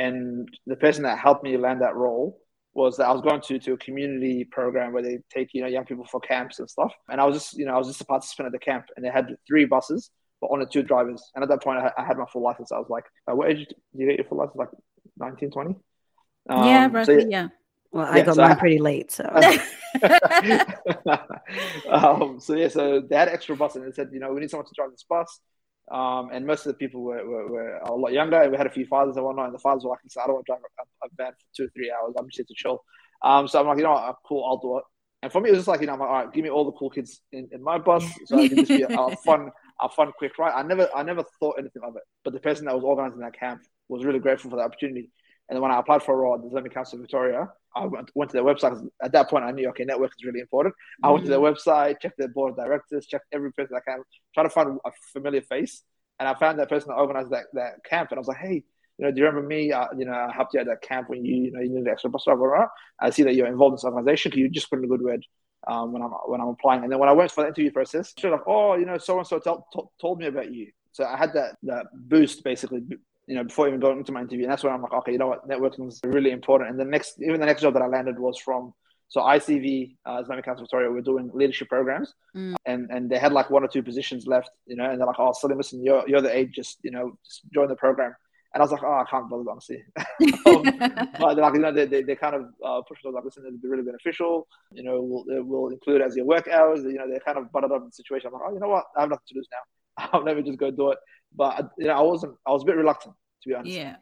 [0.00, 2.40] and the person that helped me land that role
[2.72, 5.68] was that I was going to to a community program where they take you know
[5.68, 6.92] young people for camps and stuff.
[7.10, 9.04] And I was just you know I was just a participant at the camp, and
[9.04, 11.22] they had three buses, but only two drivers.
[11.34, 12.72] And at that point, I, I had my full license.
[12.72, 14.56] I was like, uh, "What age did you get your full license?
[14.56, 14.68] Like
[15.18, 15.74] 19, 20?
[16.48, 17.48] Um, yeah, roughly, so, yeah.
[17.92, 19.24] Well, I yeah, got so mine I, pretty late, so.
[21.90, 24.50] um, so yeah, so they had extra bus, and they said, you know, we need
[24.50, 25.40] someone to drive this bus.
[25.90, 28.48] Um, and most of the people were, were, were, a lot younger.
[28.48, 30.46] We had a few fathers and whatnot, and the fathers were like, I don't want
[30.46, 32.14] to drive a, a van for two or three hours.
[32.16, 32.84] I'm just here to chill.
[33.22, 34.84] Um, so I'm like, you know what, cool, I'll do it.
[35.22, 36.50] And for me, it was just like, you know, I'm like, all right, give me
[36.50, 39.16] all the cool kids in, in my bus so I can just be a, a
[39.24, 40.52] fun, a fun, quick ride.
[40.54, 42.02] I never, I never thought anything of it.
[42.24, 45.10] But the person that was organizing that camp was really grateful for the opportunity.
[45.50, 47.84] And then when I applied for a role at the Islamic Council of Victoria, I
[47.84, 48.88] went, went to their website.
[49.02, 50.76] At that point, I knew, okay, network is really important.
[51.02, 51.52] I mm went to their mm.
[51.52, 54.90] website, checked their board of directors, checked every person I can, try to find a
[55.12, 55.82] familiar face.
[56.20, 58.12] And I found that person that organized that, that camp.
[58.12, 58.62] And I was like, hey,
[58.98, 59.72] you know, do you remember me?
[59.72, 61.88] Uh, you know, I helped you at that camp when you, you know, you needed
[61.88, 62.68] extra bus driver.
[63.00, 64.30] I see that you're involved in this organization.
[64.30, 65.26] Can you just put in a good word
[65.66, 66.84] um, when I'm when I'm applying?
[66.84, 68.98] And then when I went for the interview process, she was like, oh, you know,
[68.98, 69.40] so and so
[70.00, 70.70] told me about you.
[70.92, 72.82] So I had that that boost basically
[73.30, 74.42] you know, before even going into my interview.
[74.42, 76.68] And that's when I'm like, okay, you know what, networking is really important.
[76.68, 78.74] And the next, even the next job that I landed was from,
[79.06, 82.54] so ICV, uh, Islamic Council Victoria, we're doing leadership programs, mm.
[82.64, 85.18] and and they had like one or two positions left, you know, and they're like,
[85.18, 88.14] oh, Salim, listen, you're you're the age, just you know, just join the program.
[88.52, 89.82] And I was like, oh, I can't bother, honestly.
[90.46, 90.62] um,
[91.20, 93.44] but they're like, you know, they, they, they kind of uh, pushed us like, listen,
[93.46, 94.48] it'll be really beneficial.
[94.72, 96.82] You know, we'll, we'll include it as your work hours.
[96.82, 98.26] You know, they kind of butted up the situation.
[98.26, 98.86] I'm like, oh, you know what?
[98.96, 100.08] I have nothing to lose now.
[100.12, 100.98] I'll never just go do it.
[101.34, 102.34] But you know, I wasn't.
[102.46, 103.76] I was a bit reluctant to be honest.
[103.76, 103.96] Yeah.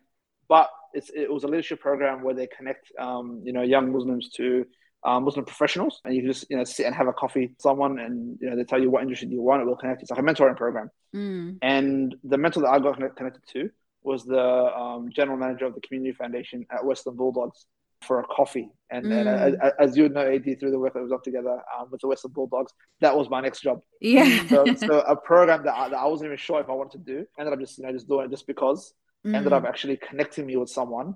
[0.48, 4.30] But it's, it was a leadership program where they connect, um, you know, young Muslims
[4.30, 4.64] to
[5.04, 7.60] um, Muslim professionals, and you can just you know sit and have a coffee with
[7.60, 9.62] someone, and you know they tell you what industry you want.
[9.62, 10.02] It will connect.
[10.02, 10.90] It's like a mentoring program.
[11.14, 11.58] Mm.
[11.62, 13.70] And the mentor that I got connected to
[14.02, 17.66] was the um, general manager of the community foundation at Western Bulldogs
[18.08, 18.70] for a coffee.
[18.90, 19.20] And, mm.
[19.20, 22.00] and as, as, you know, AD through the work that was done together um, with
[22.00, 23.80] the Western Bulldogs, that was my next job.
[24.00, 24.46] Yeah.
[24.48, 27.12] so, so a program that I, that I wasn't even sure if I wanted to
[27.12, 28.94] do, ended up just you know just doing it just because
[29.24, 29.36] mm.
[29.36, 31.14] ended up actually connecting me with someone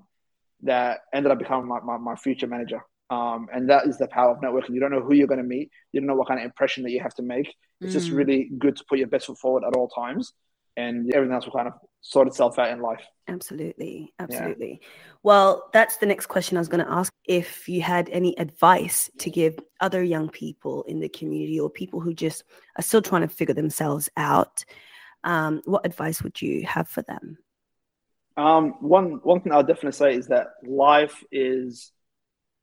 [0.61, 2.81] that ended up becoming my, my, my future manager.
[3.09, 4.73] Um, and that is the power of networking.
[4.73, 5.69] You don't know who you're going to meet.
[5.91, 7.53] You don't know what kind of impression that you have to make.
[7.81, 7.93] It's mm.
[7.93, 10.31] just really good to put your best foot forward at all times,
[10.77, 11.73] and everything else will kind of
[12.03, 13.01] sort itself out in life.
[13.27, 14.79] Absolutely, absolutely.
[14.81, 14.87] Yeah.
[15.23, 17.11] Well, that's the next question I was going to ask.
[17.25, 22.01] If you had any advice to give other young people in the community or people
[22.01, 22.43] who just
[22.77, 24.65] are still trying to figure themselves out,
[25.23, 27.37] um, what advice would you have for them?
[28.35, 31.91] Um, one one thing I'll definitely say is that life is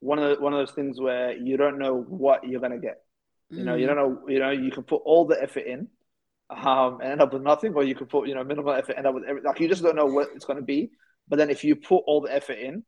[0.01, 3.03] one of the, one of those things where you don't know what you're gonna get.
[3.49, 3.95] You know, you mm.
[3.95, 4.28] don't know.
[4.28, 5.88] You know, you can put all the effort in,
[6.51, 9.07] um, and end up with nothing, or you can put you know minimal effort, end
[9.07, 9.47] up with everything.
[9.47, 10.91] Like you just don't know what it's gonna be.
[11.29, 12.85] But then if you put all the effort in,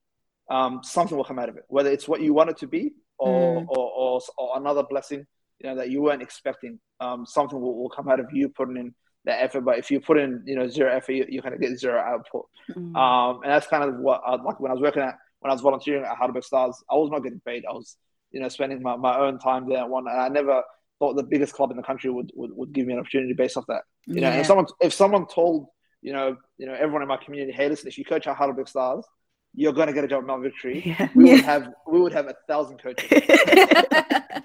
[0.50, 1.64] um, something will come out of it.
[1.68, 3.66] Whether it's what you want it to be, or mm.
[3.68, 5.24] or, or, or, another blessing,
[5.60, 6.80] you know, that you weren't expecting.
[7.00, 8.94] Um, something will, will come out of you putting in
[9.24, 9.62] that effort.
[9.64, 12.00] But if you put in, you know, zero effort, you, you kind of get zero
[12.00, 12.46] output.
[12.70, 12.96] Mm-hmm.
[12.96, 15.54] Um, and that's kind of what I, like when I was working at when I
[15.54, 16.82] was volunteering at Heidelberg Stars.
[16.90, 17.64] I was not getting paid.
[17.68, 17.96] I was,
[18.30, 19.86] you know, spending my, my own time there.
[19.86, 20.62] One, and I never
[21.02, 23.56] thought the biggest club in the country would, would, would give me an opportunity based
[23.56, 23.82] off that.
[24.06, 25.66] You know, if someone if someone told
[26.00, 28.68] you know you know everyone in my community, hey, listen, if you coach our Heidelberg
[28.68, 29.04] Stars,
[29.52, 30.82] you're going to get a job at Melbourne Victory.
[30.86, 31.08] Yeah.
[31.16, 31.34] We yeah.
[31.34, 33.10] would have we would have a thousand coaches.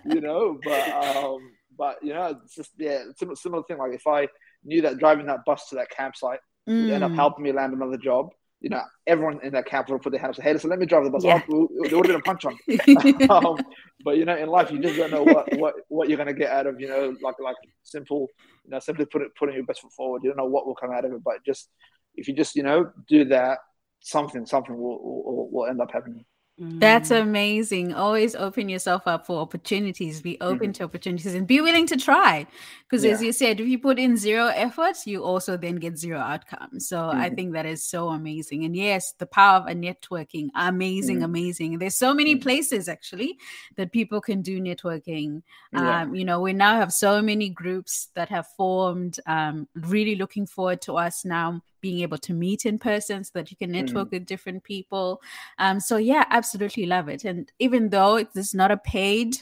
[0.06, 1.38] you know, but um,
[1.78, 3.78] but you know, it's just yeah, similar, similar thing.
[3.78, 4.28] Like if I
[4.64, 6.86] knew that driving that bus to that campsite mm.
[6.86, 7.16] would end up mm.
[7.16, 8.30] helping me land another job.
[8.60, 11.04] You know, everyone in that would put their hands up, hey, so let me drive
[11.04, 11.24] the bus.
[11.24, 11.42] Yeah.
[11.52, 12.58] Oh, there would have been a punch on.
[13.30, 13.58] um,
[14.04, 16.34] but you know, in life, you just don't know what, what, what you're going to
[16.34, 18.28] get out of, you know, like like simple,
[18.66, 20.24] you know, simply put it, putting your best foot forward.
[20.24, 21.70] You don't know what will come out of it, but just
[22.16, 23.60] if you just, you know, do that,
[24.00, 26.26] something, something will, will, will end up happening.
[26.60, 27.22] That's mm.
[27.22, 27.94] amazing.
[27.94, 30.22] Always open yourself up for opportunities.
[30.22, 30.72] Be open mm-hmm.
[30.72, 32.48] to opportunities and be willing to try.
[32.90, 33.12] Because yeah.
[33.12, 36.90] as you said, if you put in zero effort, you also then get zero outcomes.
[36.90, 37.20] So mm-hmm.
[37.20, 38.66] I think that is so amazing.
[38.66, 41.26] And yes, the power of a networking, amazing, mm-hmm.
[41.26, 41.78] amazing.
[41.78, 42.42] There's so many mm.
[42.42, 43.38] places actually
[43.76, 45.44] that people can do networking.
[45.74, 46.02] Yeah.
[46.02, 49.20] Um, you know, we now have so many groups that have formed.
[49.28, 53.52] Um, really looking forward to us now being able to meet in person so that
[53.52, 54.12] you can network mm.
[54.12, 55.22] with different people.
[55.60, 57.24] Um, so yeah, absolutely love it.
[57.26, 59.38] And even though it's not a paid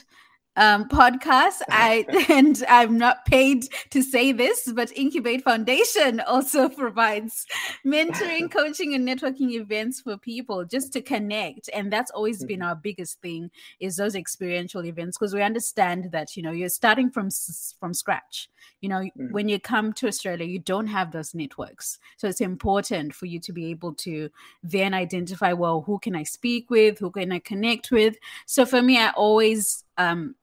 [0.56, 1.62] um, podcast.
[1.70, 7.46] I and I'm not paid to say this, but Incubate Foundation also provides
[7.84, 11.70] mentoring, coaching, and networking events for people just to connect.
[11.72, 12.68] And that's always been mm-hmm.
[12.68, 13.50] our biggest thing
[13.80, 17.30] is those experiential events because we understand that you know you're starting from
[17.78, 18.48] from scratch.
[18.80, 19.32] You know, mm-hmm.
[19.32, 23.40] when you come to Australia, you don't have those networks, so it's important for you
[23.40, 24.30] to be able to
[24.62, 28.16] then identify well who can I speak with, who can I connect with.
[28.46, 30.34] So for me, I always um,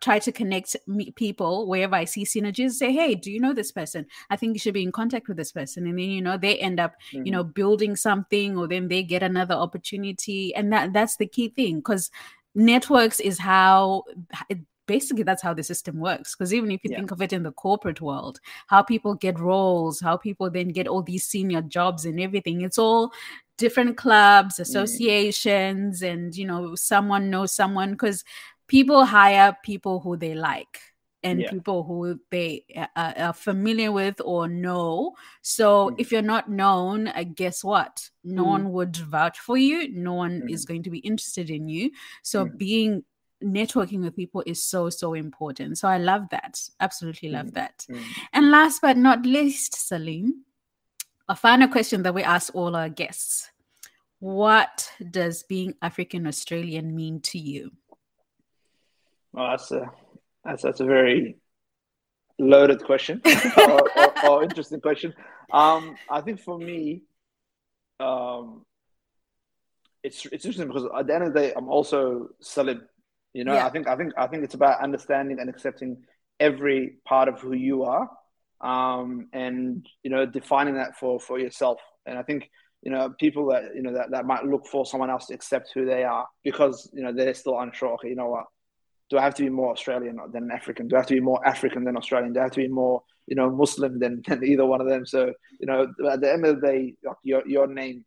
[0.00, 0.76] try to connect
[1.16, 2.72] people wherever I see synergies.
[2.72, 4.06] Say, hey, do you know this person?
[4.30, 6.58] I think you should be in contact with this person, and then you know they
[6.58, 7.26] end up, mm-hmm.
[7.26, 11.48] you know, building something, or then they get another opportunity, and that that's the key
[11.48, 12.10] thing because
[12.54, 14.04] networks is how
[14.48, 16.96] it, basically that's how the system works because even if you yeah.
[16.96, 20.88] think of it in the corporate world how people get roles how people then get
[20.88, 23.12] all these senior jobs and everything it's all
[23.58, 24.60] different clubs mm.
[24.60, 26.10] associations mm.
[26.10, 28.24] and you know someone knows someone because
[28.68, 30.80] people hire people who they like
[31.22, 31.50] and yeah.
[31.50, 35.14] people who they uh, are familiar with or know.
[35.42, 35.96] So mm.
[35.98, 38.08] if you're not known, uh, guess what?
[38.22, 38.48] No mm.
[38.48, 39.88] one would vouch for you.
[39.92, 40.50] No one mm.
[40.50, 41.90] is going to be interested in you.
[42.22, 42.56] So mm.
[42.56, 43.04] being
[43.42, 45.78] networking with people is so so important.
[45.78, 46.60] So I love that.
[46.80, 47.54] Absolutely love mm.
[47.54, 47.86] that.
[47.90, 48.02] Mm.
[48.32, 50.44] And last but not least, Salim,
[51.28, 53.50] a final question that we ask all our guests.
[54.20, 57.72] What does being African Australian mean to you?
[59.38, 59.88] Well, that's a
[60.44, 61.36] that's that's a very
[62.40, 63.22] loaded question
[63.56, 65.14] or, or, or, interesting question.
[65.52, 67.02] Um, I think for me,
[68.00, 68.64] um,
[70.02, 72.82] it's it's interesting because at the end of the day, I'm also Salim.
[73.32, 73.64] You know, yeah.
[73.64, 75.98] I think I think I think it's about understanding and accepting
[76.40, 78.10] every part of who you are,
[78.60, 81.78] um, and you know, defining that for for yourself.
[82.06, 82.50] And I think
[82.82, 85.70] you know people that you know that, that might look for someone else to accept
[85.72, 87.92] who they are because you know they're still unsure.
[87.94, 88.46] Okay, you know what?
[89.10, 90.88] Do I have to be more Australian than African?
[90.88, 92.32] Do I have to be more African than Australian?
[92.32, 95.06] Do I have to be more, you know, Muslim than, than either one of them?
[95.06, 98.04] So, you know, at the end of the day, like your, your name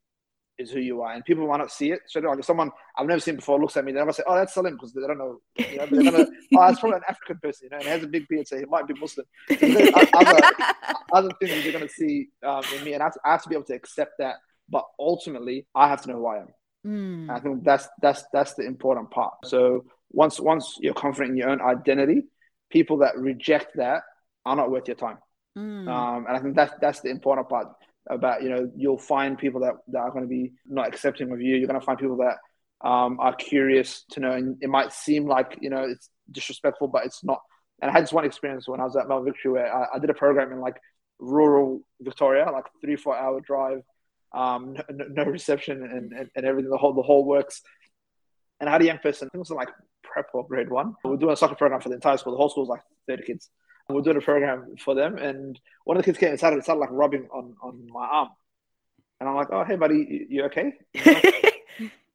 [0.57, 1.13] is who you are.
[1.13, 2.01] And people might not see it.
[2.07, 4.23] So like if someone I've never seen before looks at me, they're going to say,
[4.27, 5.39] oh, that's Salim because they don't know.
[5.57, 8.27] You know gonna, oh, that's probably an African person, you know, and has a big
[8.27, 9.25] beard, so he might be Muslim.
[10.13, 10.39] other,
[11.13, 12.93] other things you're going to see um, in me.
[12.93, 14.35] And I have, to, I have to be able to accept that.
[14.69, 16.47] But ultimately, I have to know who I am.
[16.85, 17.29] Mm.
[17.29, 19.33] I think that's that's that's the important part.
[19.45, 22.23] So once once you're confident in your own identity,
[22.69, 24.03] people that reject that
[24.45, 25.17] are not worth your time.
[25.57, 25.87] Mm.
[25.87, 27.67] Um, and I think that's that's the important part
[28.09, 31.41] about you know you'll find people that, that are going to be not accepting of
[31.41, 31.55] you.
[31.55, 32.37] You're going to find people that
[32.87, 37.05] um, are curious to know, and it might seem like you know it's disrespectful, but
[37.05, 37.41] it's not.
[37.81, 39.99] And I had this one experience when I was at Melbourne Victory where I, I
[39.99, 40.77] did a program in like
[41.19, 43.81] rural Victoria, like three four hour drive,
[44.33, 46.71] um, no, no reception and, and, and everything.
[46.71, 47.61] The whole the whole works.
[48.59, 49.69] And I had a young person, I think it was like
[50.11, 50.95] prep or grade one.
[51.03, 52.33] We are doing a soccer program for the entire school.
[52.33, 53.49] The whole school was like 30 kids.
[53.87, 55.17] And we are doing a program for them.
[55.17, 58.29] And one of the kids came and started, started like rubbing on, on my arm.
[59.19, 60.73] And I'm like, oh, hey, buddy, you, okay?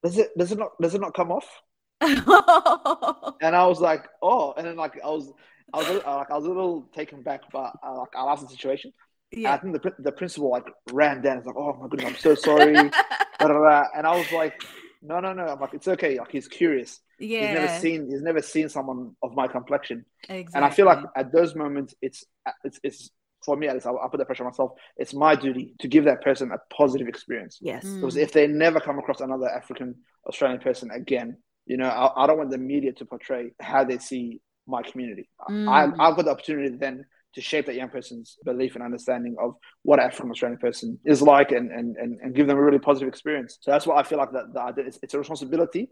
[0.03, 1.49] does it does it not does it not come off?
[2.01, 5.32] and I was like, oh, and then like I was
[5.72, 8.49] I was like I was a little taken back, but uh, like I laughed the
[8.49, 8.92] situation.
[9.32, 9.53] Yeah.
[9.53, 11.38] I think the the principal like ran down.
[11.38, 12.76] It's like, oh my goodness, I'm so sorry.
[13.40, 14.61] and I was like,
[15.03, 15.44] no, no, no.
[15.47, 16.18] I'm like, it's okay.
[16.18, 17.01] Like he's curious.
[17.18, 17.40] Yeah.
[17.40, 18.11] He's never seen.
[18.11, 20.05] He's never seen someone of my complexion.
[20.28, 20.53] Exactly.
[20.55, 22.24] And I feel like at those moments, it's
[22.64, 23.11] it's it's
[23.44, 23.68] for me.
[23.68, 24.72] At least, I, I put that pressure on myself.
[24.97, 27.59] It's my duty to give that person a positive experience.
[27.61, 27.84] Yes.
[27.84, 28.01] Mm.
[28.01, 32.26] Because if they never come across another African Australian person again, you know, I, I
[32.26, 35.28] don't want the media to portray how they see my community.
[35.49, 35.68] Mm.
[35.68, 37.07] I, I've got the opportunity then
[37.37, 41.22] to shape that young person's belief and understanding of what an African Australian person is
[41.22, 43.59] like and, and, and, and give them a really positive experience.
[43.61, 45.91] So that's what I feel like that, that it's, it's a responsibility,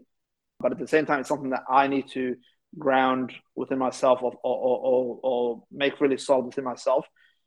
[0.59, 2.35] but at the same time, it's something that I need to
[2.77, 7.05] ground within myself or, or, or, or make really solid within myself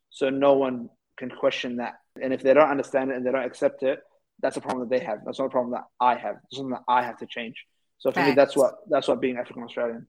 [0.09, 1.95] so no one can question that.
[2.21, 3.99] And if they don't understand it and they don't accept it,
[4.41, 5.19] that's a problem that they have.
[5.25, 6.37] That's not a problem that I have.
[6.45, 7.65] It's something that I have to change.
[7.97, 8.29] So for Thanks.
[8.29, 10.07] me, that's what that's what being African Australian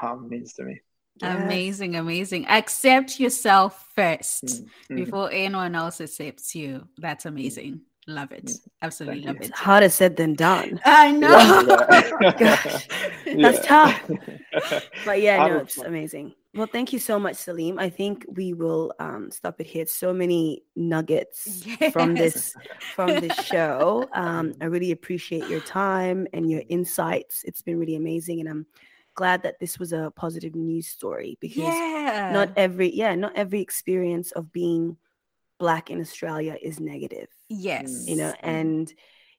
[0.00, 0.80] um, means to me.
[1.22, 1.42] Yes.
[1.42, 2.46] Amazing, amazing.
[2.48, 4.96] Accept yourself 1st mm-hmm.
[4.96, 6.88] before anyone else accepts you.
[6.98, 7.82] That's amazing.
[8.06, 8.44] Love it.
[8.46, 8.58] Mm.
[8.82, 9.42] Absolutely Thank love you.
[9.42, 9.48] it.
[9.50, 10.80] It's harder said than done.
[10.84, 11.64] I know.
[12.38, 12.88] Gosh,
[13.24, 14.10] that's tough.
[15.04, 16.32] But yeah, no, it's amazing.
[16.54, 17.76] Well, thank you so much, Salim.
[17.80, 19.84] I think we will um, stop it here.
[19.86, 21.92] So many nuggets yes.
[21.92, 22.54] from this
[22.94, 24.08] from this show.
[24.12, 27.42] Um, I really appreciate your time and your insights.
[27.44, 28.66] It's been really amazing, and I'm
[29.14, 32.30] glad that this was a positive news story because yeah.
[32.32, 34.96] not every yeah not every experience of being
[35.58, 38.48] black in australia is negative yes you know mm-hmm.
[38.48, 38.94] and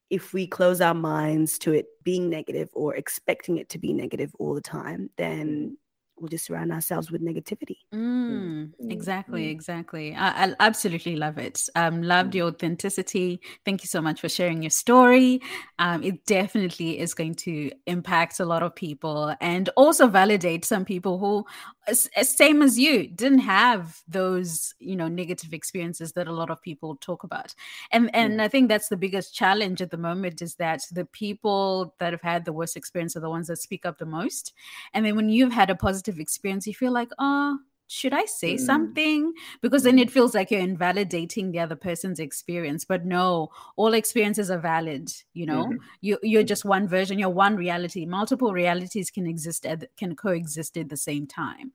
[0.09, 4.31] if we close our minds to it being negative or expecting it to be negative
[4.39, 5.77] all the time then
[6.17, 7.77] we'll just surround ourselves with negativity.
[7.93, 9.51] Mm, mm, exactly, mm.
[9.51, 10.15] exactly.
[10.15, 11.67] I, I, absolutely love it.
[11.75, 12.35] Um, loved mm.
[12.35, 13.41] your authenticity.
[13.65, 15.41] Thank you so much for sharing your story.
[15.79, 20.85] Um, it definitely is going to impact a lot of people and also validate some
[20.85, 21.45] people who,
[21.87, 26.61] Eh, same as you, didn't have those you know negative experiences that a lot of
[26.61, 27.53] people talk about.
[27.91, 31.93] And and I think that's the biggest challenge at the moment is that the people
[31.99, 34.53] that have had the worst experience are the ones that speak up the most.
[34.93, 37.57] And then when you've had a positive positive experience, you feel like, oh,
[37.87, 38.59] should I say mm.
[38.59, 39.33] something?
[39.61, 42.83] Because then it feels like you're invalidating the other person's experience.
[42.83, 45.11] But no, all experiences are valid.
[45.33, 45.77] You know, mm-hmm.
[46.01, 46.47] you you're mm-hmm.
[46.47, 47.19] just one version.
[47.19, 48.05] You're one reality.
[48.05, 51.73] Multiple realities can exist at can coexist at the same time.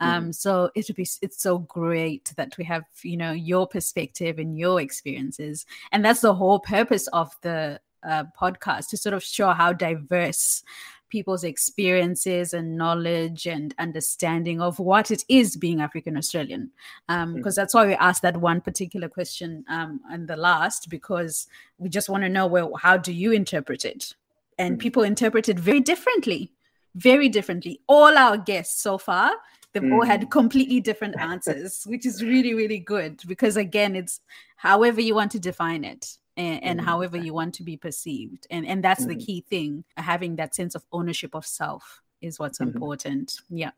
[0.00, 0.30] Um, mm-hmm.
[0.32, 4.58] So it would be it's so great that we have you know your perspective and
[4.58, 9.52] your experiences, and that's the whole purpose of the uh, podcast to sort of show
[9.52, 10.64] how diverse
[11.12, 16.70] people's experiences and knowledge and understanding of what it is being African Australian.
[17.06, 17.54] Because um, mm.
[17.54, 21.46] that's why we asked that one particular question um, in the last, because
[21.76, 24.14] we just want to know, well, how do you interpret it?
[24.58, 24.80] And mm.
[24.80, 26.50] people interpret it very differently,
[26.94, 27.80] very differently.
[27.86, 29.32] All our guests so far,
[29.74, 29.92] they've mm.
[29.92, 30.30] all had mm.
[30.30, 34.20] completely different answers, which is really, really good because, again, it's
[34.56, 36.88] however you want to define it and, and mm-hmm.
[36.88, 39.18] however you want to be perceived and and that's mm-hmm.
[39.18, 42.74] the key thing having that sense of ownership of self is what's mm-hmm.
[42.74, 43.70] important yeah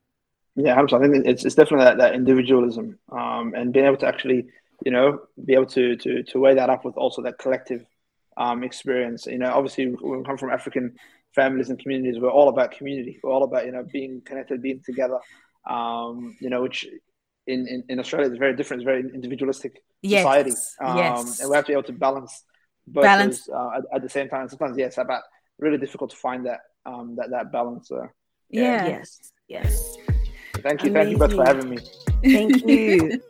[0.57, 1.09] yeah absolutely.
[1.09, 4.47] i think it's, it's definitely that, that individualism um, and being able to actually
[4.85, 7.85] you know be able to to to weigh that up with also that collective
[8.37, 10.95] um, experience you know obviously when we come from african
[11.35, 14.81] families and communities we're all about community we're all about you know being connected being
[14.85, 15.19] together
[15.69, 16.87] um, you know which
[17.47, 18.83] in, in, in Australia is very different.
[18.83, 20.23] It's very individualistic yes.
[20.23, 20.53] society.
[20.81, 21.41] Um, yes.
[21.41, 22.43] And we have to be able to balance
[22.87, 23.47] both balance.
[23.47, 24.49] Those, uh, at, at, the same time.
[24.49, 25.23] Sometimes, yes, about
[25.59, 27.91] really difficult to find that um, that that balance.
[27.91, 28.07] Uh,
[28.51, 28.87] yeah.
[28.87, 29.33] Yes.
[29.49, 29.97] Yes.
[30.57, 30.91] Thank you.
[30.91, 30.95] Amazing.
[30.95, 31.79] Thank you both for having me.
[32.25, 33.21] Thank you.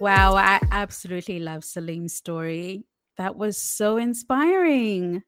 [0.00, 2.84] wow, I absolutely love Salim's story.
[3.16, 5.22] That was so inspiring.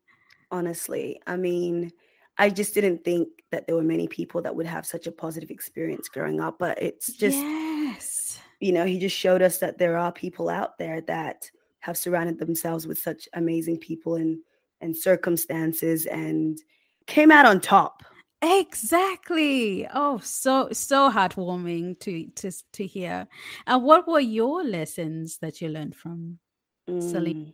[0.51, 1.93] Honestly, I mean,
[2.41, 5.51] I just didn't think that there were many people that would have such a positive
[5.51, 6.59] experience growing up.
[6.59, 8.39] But it's just, yes.
[8.61, 12.39] you know, he just showed us that there are people out there that have surrounded
[12.39, 14.39] themselves with such amazing people and
[14.81, 16.59] and circumstances and
[17.07, 18.03] came out on top.
[18.41, 19.87] Exactly.
[19.93, 23.29] Oh, so so heartwarming to to to hear.
[23.67, 26.39] And what were your lessons that you learned from
[26.89, 27.03] mm.
[27.03, 27.53] Salim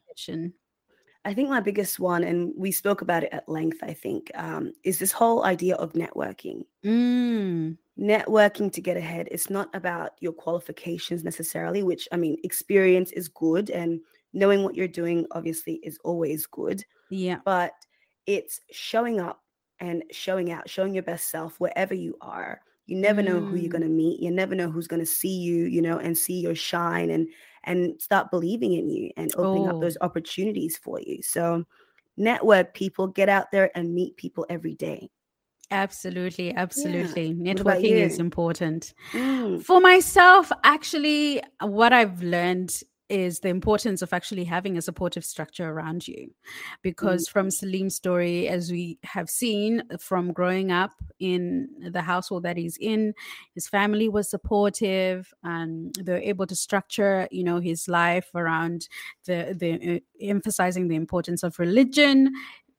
[1.27, 4.72] I think my biggest one, and we spoke about it at length, I think, um,
[4.85, 6.62] is this whole idea of networking.
[6.85, 7.77] Mm.
[7.99, 9.27] Networking to get ahead.
[9.33, 14.01] It's not about your qualifications necessarily, which I mean, experience is good, and
[14.35, 16.85] knowing what you're doing obviously is always good.
[17.11, 17.39] Yeah.
[17.45, 17.72] But
[18.27, 19.43] it's showing up
[19.81, 22.61] and showing out, showing your best self wherever you are.
[22.87, 23.27] You never mm.
[23.27, 23.72] know who you're mm.
[23.72, 24.20] going to meet.
[24.20, 27.27] You never know who's going to see you, you know, and see your shine and
[27.67, 29.75] and start believing in you and opening oh.
[29.77, 31.23] up those opportunities for you.
[31.23, 31.64] So,
[32.17, 35.11] network people, get out there and meet people every day.
[35.71, 37.37] Absolutely, absolutely.
[37.39, 37.55] Yeah.
[37.55, 38.95] Networking is important.
[39.12, 39.62] Mm.
[39.62, 45.70] For myself, actually, what I've learned is the importance of actually having a supportive structure
[45.70, 46.30] around you.
[46.82, 47.32] Because mm-hmm.
[47.32, 52.76] from Salim's story, as we have seen from growing up in the household that he's
[52.78, 53.14] in,
[53.54, 58.88] his family was supportive and they're able to structure, you know, his life around
[59.24, 62.32] the, the uh, emphasizing the importance of religion,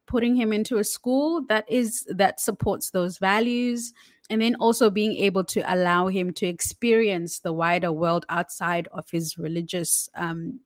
[0.08, 3.94] putting him into a school that is that supports those values
[4.30, 9.10] and then also being able to allow him to experience the wider world outside of
[9.10, 10.60] his religious um,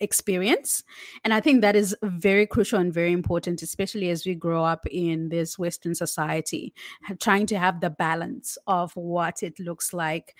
[0.00, 0.84] experience.
[1.24, 4.86] And I think that is very crucial and very important, especially as we grow up
[4.90, 6.74] in this Western society,
[7.20, 10.34] trying to have the balance of what it looks like.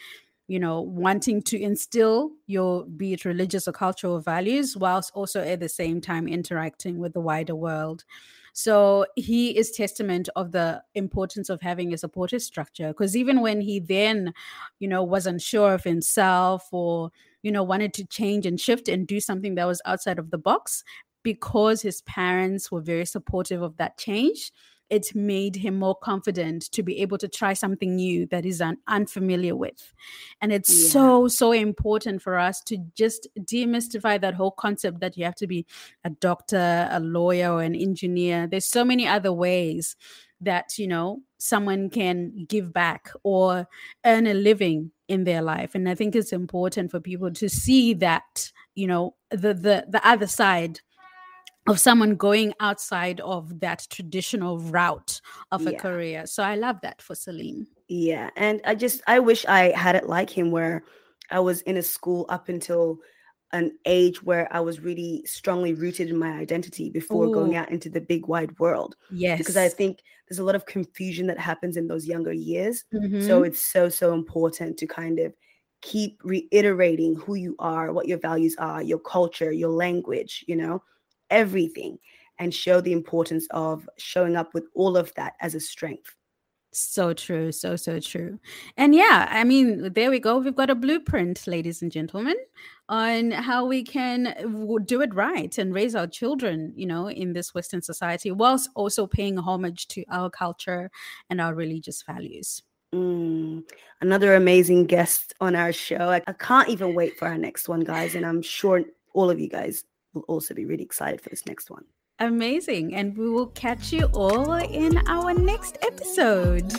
[0.48, 5.58] You know, wanting to instill your, be it religious or cultural values, whilst also at
[5.58, 8.04] the same time interacting with the wider world.
[8.58, 12.88] So he is testament of the importance of having a supportive structure.
[12.88, 14.32] Because even when he then,
[14.78, 17.10] you know, wasn't sure of himself or,
[17.42, 20.38] you know, wanted to change and shift and do something that was outside of the
[20.38, 20.84] box,
[21.22, 24.52] because his parents were very supportive of that change,
[24.88, 28.78] it made him more confident to be able to try something new that he's un-
[28.86, 29.92] unfamiliar with.
[30.40, 30.90] And it's yeah.
[30.90, 35.46] so, so important for us to just demystify that whole concept that you have to
[35.46, 35.66] be
[36.04, 38.46] a doctor, a lawyer, or an engineer.
[38.46, 39.96] There's so many other ways
[40.40, 43.66] that, you know, someone can give back or
[44.04, 45.74] earn a living in their life.
[45.74, 50.06] And I think it's important for people to see that, you know, the the the
[50.06, 50.80] other side
[51.66, 55.78] of someone going outside of that traditional route of a yeah.
[55.78, 56.26] career.
[56.26, 57.66] So I love that for Salim.
[57.88, 58.30] Yeah.
[58.36, 60.84] And I just, I wish I had it like him where
[61.30, 62.98] I was in a school up until
[63.52, 67.32] an age where I was really strongly rooted in my identity before Ooh.
[67.32, 68.96] going out into the big wide world.
[69.10, 69.38] Yes.
[69.38, 72.84] Because I think there's a lot of confusion that happens in those younger years.
[72.92, 73.26] Mm-hmm.
[73.26, 75.32] So it's so, so important to kind of
[75.82, 80.82] keep reiterating who you are, what your values are, your culture, your language, you know,
[81.30, 81.98] everything
[82.38, 86.14] and show the importance of showing up with all of that as a strength.
[86.72, 87.52] So true.
[87.52, 88.38] So, so true.
[88.76, 90.36] And yeah, I mean, there we go.
[90.38, 92.36] We've got a blueprint, ladies and gentlemen,
[92.90, 94.34] on how we can
[94.84, 99.06] do it right and raise our children, you know, in this Western society, whilst also
[99.06, 100.90] paying homage to our culture
[101.30, 102.62] and our religious values.
[102.94, 103.62] Mm,
[104.02, 106.10] another amazing guest on our show.
[106.10, 108.14] I, I can't even wait for our next one, guys.
[108.14, 108.82] And I'm sure
[109.14, 109.84] all of you guys
[110.16, 111.84] will also be really excited for this next one.
[112.18, 112.94] Amazing.
[112.94, 116.72] And we will catch you all in our next episode.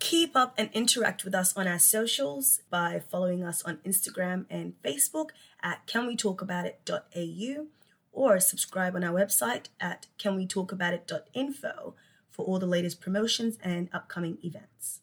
[0.00, 4.74] Keep up and interact with us on our socials by following us on Instagram and
[4.82, 5.28] Facebook
[5.62, 7.66] at canwetalkaboutit.au
[8.16, 11.94] or subscribe on our website at canwetalkaboutit.info
[12.30, 15.00] for all the latest promotions and upcoming events.